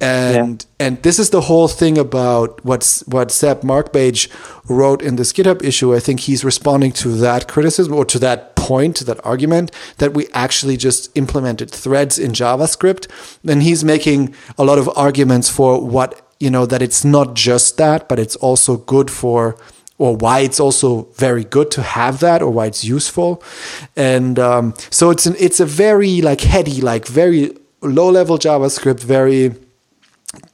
[0.02, 0.86] And yeah.
[0.88, 4.30] and this is the whole thing about what's what Seb Markbage
[4.70, 5.94] wrote in this GitHub issue.
[5.94, 10.14] I think he's responding to that criticism or to that point, to that argument that
[10.14, 13.08] we actually just implemented threads in JavaScript.
[13.48, 17.78] And he's making a lot of arguments for what you know that it's not just
[17.78, 19.58] that, but it's also good for
[19.98, 23.44] or why it's also very good to have that or why it's useful
[23.96, 29.02] and um, so it's an it's a very like heady like very low level javascript
[29.02, 29.54] very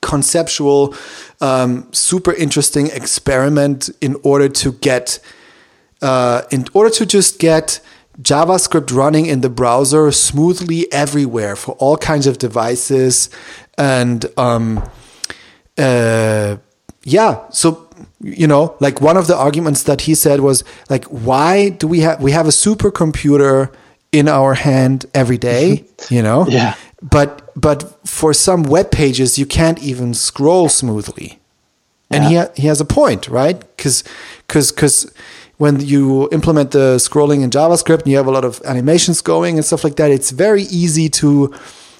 [0.06, 0.94] conceptual,
[1.42, 5.20] um, super interesting experiment in order to get,
[6.02, 7.82] uh, in order to just get
[8.22, 13.30] JavaScript running in the browser smoothly everywhere for all kinds of devices,
[13.78, 14.82] and um,
[15.78, 16.56] uh,
[17.04, 17.90] yeah, so
[18.22, 22.00] you know, like one of the arguments that he said was like, why do we
[22.02, 23.74] have we have a supercomputer
[24.12, 26.46] in our hand every day, you know?
[26.48, 26.76] yeah
[27.10, 31.40] but but for some web pages you can't even scroll smoothly
[32.10, 32.30] and yeah.
[32.30, 34.04] he ha- he has a point right because
[34.48, 35.14] because because
[35.58, 39.56] when you implement the scrolling in javascript and you have a lot of animations going
[39.56, 41.54] and stuff like that it's very easy to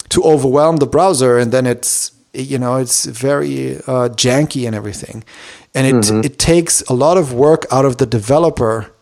[0.08, 5.22] to overwhelm the browser and then it's you know it's very uh, janky and everything
[5.74, 6.20] and it mm-hmm.
[6.24, 8.92] it takes a lot of work out of the developer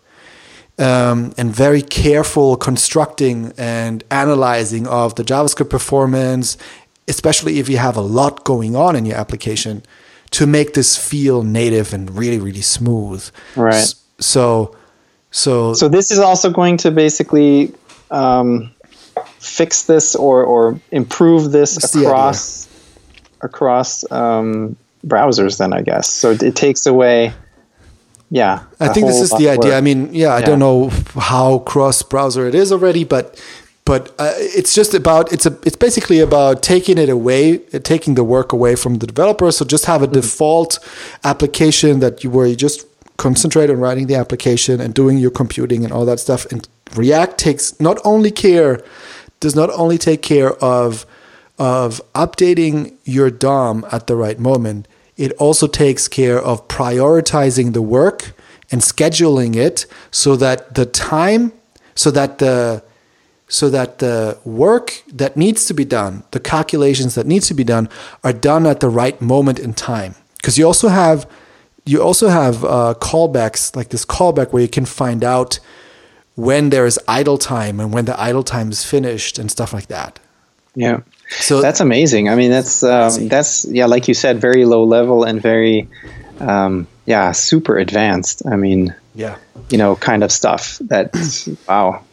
[0.79, 6.57] um, and very careful constructing and analyzing of the JavaScript performance,
[7.07, 9.83] especially if you have a lot going on in your application,
[10.31, 13.29] to make this feel native and really, really smooth.
[13.55, 13.95] Right.
[14.19, 14.77] So,
[15.31, 17.73] so, so this is also going to basically
[18.11, 18.75] um,
[19.39, 22.69] fix this or or improve this across
[23.43, 25.59] across um, browsers.
[25.59, 26.31] Then I guess so.
[26.33, 27.33] It takes away
[28.31, 28.65] yeah.
[28.81, 29.77] I think this is the idea.
[29.77, 30.47] I mean, yeah, I yeah.
[30.47, 33.41] don't know how cross browser it is already, but
[33.85, 38.25] but uh, it's just about it's a it's basically about taking it away, taking the
[38.25, 39.51] work away from the developer.
[39.53, 40.15] So just have a mm-hmm.
[40.15, 40.79] default
[41.23, 45.85] application that you where you just concentrate on writing the application and doing your computing
[45.85, 46.47] and all that stuff.
[46.51, 46.67] And
[46.97, 48.83] React takes not only care
[49.41, 51.05] does not only take care of
[51.59, 57.83] of updating your DOM at the right moment it also takes care of prioritizing the
[57.83, 58.33] work
[58.71, 61.53] and scheduling it so that the time
[61.95, 62.83] so that the
[63.47, 67.65] so that the work that needs to be done the calculations that needs to be
[67.65, 67.89] done
[68.23, 70.15] are done at the right moment in time.
[70.37, 71.31] Because you also have
[71.87, 75.61] you also have uh, callbacks like this callback where you can find out
[76.35, 79.87] when there is idle time and when the idle time is finished and stuff like
[79.87, 80.19] that.
[80.75, 81.01] Yeah
[81.31, 82.29] so that's amazing.
[82.29, 85.89] I mean, that's um, that's yeah, like you said, very low level and very
[86.41, 88.47] um, yeah, super advanced.
[88.47, 89.37] I mean, yeah,
[89.71, 90.79] you know, kind of stuff.
[90.83, 91.15] That
[91.69, 92.05] wow.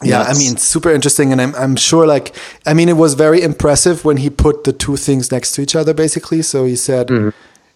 [0.00, 2.34] Yeah, I mean, super interesting, and I'm I'm sure like
[2.64, 5.74] I mean, it was very impressive when he put the two things next to each
[5.74, 6.42] other, basically.
[6.42, 7.08] So he said.
[7.08, 7.30] Mm-hmm.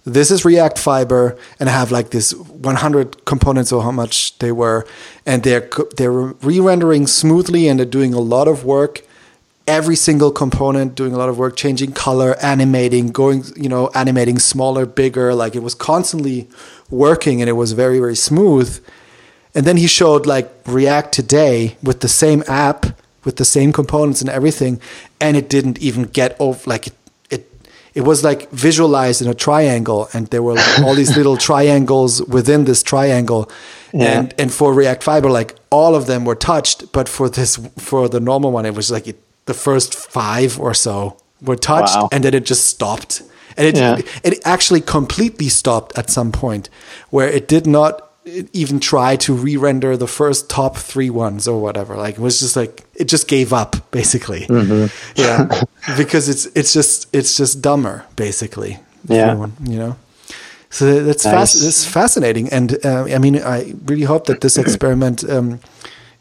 [0.05, 4.51] this is React Fiber, and I have like this 100 components or how much they
[4.51, 4.85] were,
[5.25, 9.03] and they're they're re-rendering smoothly, and they're doing a lot of work.
[9.73, 14.39] Every single component doing a lot of work, changing color, animating, going, you know, animating
[14.39, 15.35] smaller, bigger.
[15.35, 16.47] Like it was constantly
[16.91, 18.69] working, and it was very, very smooth.
[19.55, 22.85] And then he showed like React today with the same app,
[23.25, 24.79] with the same components and everything,
[25.21, 26.95] and it didn't even get over like it
[27.31, 27.43] it
[27.95, 32.23] it was like visualized in a triangle and there were like all these little triangles
[32.37, 33.51] within this triangle.
[33.93, 34.19] Yeah.
[34.19, 38.09] And and for React Fiber, like all of them were touched, but for this for
[38.09, 42.09] the normal one, it was like it, the first five or so were touched Wow.
[42.13, 43.23] and then it just stopped.
[43.57, 43.99] And it Yeah.
[44.25, 46.69] it actually completely stopped at some point
[47.11, 48.09] where it did not
[48.53, 52.55] even try to re-render the first top three ones or whatever like it was just
[52.57, 54.87] like it just gave up basically Mm-hmm.
[55.21, 55.49] yeah
[55.97, 58.79] because it's it's just it's just dumber basically
[59.09, 59.27] Yeah.
[59.31, 59.97] Everyone, you know
[60.71, 61.35] so that's Nice.
[61.35, 65.59] fast it's fascinating and uh, i mean i really hope that this experiment um,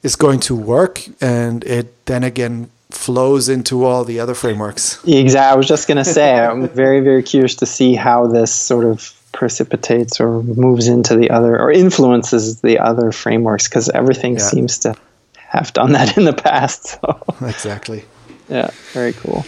[0.01, 5.39] is going to work and it then again flows into all the other frameworks Exactly.
[5.53, 8.85] I was just going to say, I'm very, very curious to see how this sort
[8.85, 14.39] of precipitates or moves into the other or influences the other frameworks because everything Yeah.
[14.39, 14.93] seems to
[15.35, 16.87] have done that in the past.
[16.87, 18.03] So, exactly
[18.49, 19.45] yeah, very cool.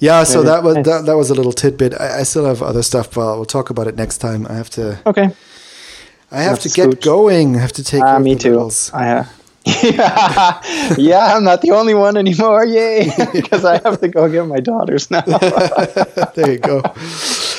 [0.00, 0.84] Yeah, so Very that was nice.
[0.86, 1.94] that, that was a little tidbit.
[1.98, 4.46] I, I still have other stuff, but we'll talk about it next time.
[4.50, 5.30] I have to Okay.
[6.32, 7.56] I have Have to to get going.
[7.56, 8.70] I have to take Uh, care of me the too.
[8.92, 9.24] I, uh,
[9.64, 10.60] yeah,
[10.98, 12.64] yeah, I'm not the only one anymore.
[12.64, 13.10] Yay!
[13.32, 15.20] Because I have to go get my daughters now.
[16.34, 16.82] there you go.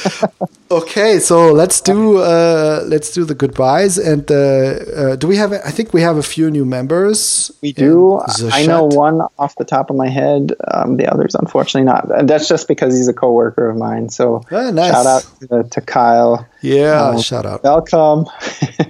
[0.72, 5.52] okay, so let's do uh, let's do the goodbyes and uh, uh, do we have?
[5.54, 7.52] I think we have a few new members.
[7.62, 8.22] We do.
[8.52, 10.54] I know one off the top of my head.
[10.72, 12.10] Um, the others, unfortunately, not.
[12.18, 14.10] And That's just because he's a coworker of mine.
[14.10, 14.92] So Ah, nice.
[14.92, 16.48] shout out to, to Kyle.
[16.62, 17.64] Yeah, Um, shout out.
[17.64, 18.26] Welcome.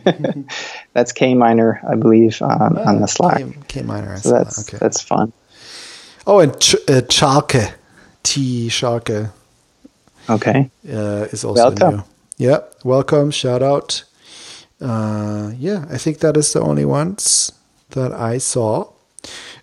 [0.94, 3.38] that's K Minor, I believe, on, on the Slack.
[3.38, 4.18] K, K minor.
[4.18, 4.70] So that's that.
[4.70, 4.78] okay.
[4.80, 5.34] that's fun.
[6.28, 7.74] oh, and Ch- uh, Chalke,
[8.24, 9.32] T Schalke
[10.30, 10.70] Okay.
[10.90, 11.96] uh, is also Welcome.
[11.98, 12.04] new.
[12.38, 13.32] Yeah, welcome.
[13.32, 14.04] Shout out.
[14.82, 17.52] Uh, yeah, I think that is the only ones
[17.92, 18.90] that I saw.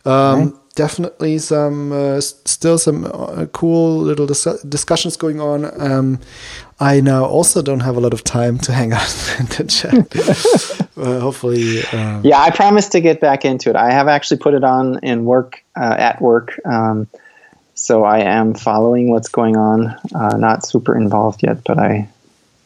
[0.05, 5.67] Um, Definitely some, uh, still some uh, cool little dis- discussions going on.
[5.79, 6.19] Um,
[6.81, 10.89] I now also don't have a lot of time to hang out in the chat.
[10.97, 13.77] uh, hopefully, um, Yeah, I promise to get back into it.
[13.77, 17.07] I have actually put it on in work uh, at work, um,
[17.83, 19.89] so I am following what's going on.
[20.15, 22.09] Uh, not super involved yet, but I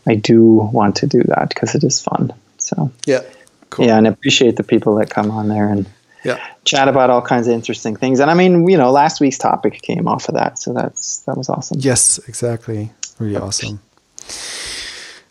[0.06, 0.42] I do
[0.72, 2.34] want to do that because it is fun.
[2.58, 3.22] So yeah,
[3.70, 3.86] cool.
[3.86, 5.86] yeah, and appreciate the people that come on there and
[6.22, 6.46] yeah.
[6.66, 8.20] chat about all kinds of interesting things.
[8.20, 11.38] And I mean, you know, last week's topic came off of that, so that's that
[11.38, 11.78] was awesome.
[11.80, 12.92] Yes, exactly.
[13.18, 13.80] Really awesome.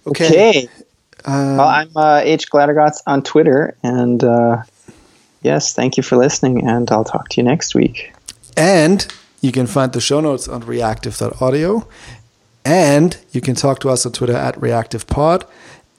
[0.08, 0.28] Okay.
[0.28, 0.70] Okay.
[1.26, 4.64] Um, Well, I'm uh, H Glattergotz on Twitter, and uh,
[5.44, 8.14] yes, thank you for listening, and I'll talk to you next week.
[8.58, 9.06] And
[9.46, 11.88] you can find the show notes on reactive.audio.
[12.66, 15.44] And you can talk to us on Twitter at reactivepod.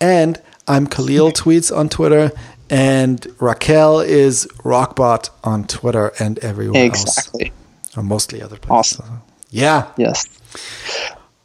[0.01, 2.33] And I'm Kahlil Tweets on Twitter.
[2.69, 7.03] And Raquel is Rockbot on Twitter and everywhere else.
[7.05, 7.47] Exactly.
[7.47, 7.97] else.
[7.97, 8.99] Or mostly other places.
[9.01, 9.23] Awesome.
[9.51, 9.93] Yeah.
[9.97, 10.27] Yes.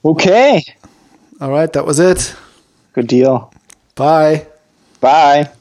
[0.04, 0.64] Okay.
[1.40, 1.72] All right.
[1.72, 2.36] That was it.
[2.94, 3.54] Good deal.
[3.96, 4.48] Bye.
[5.00, 5.52] Bye.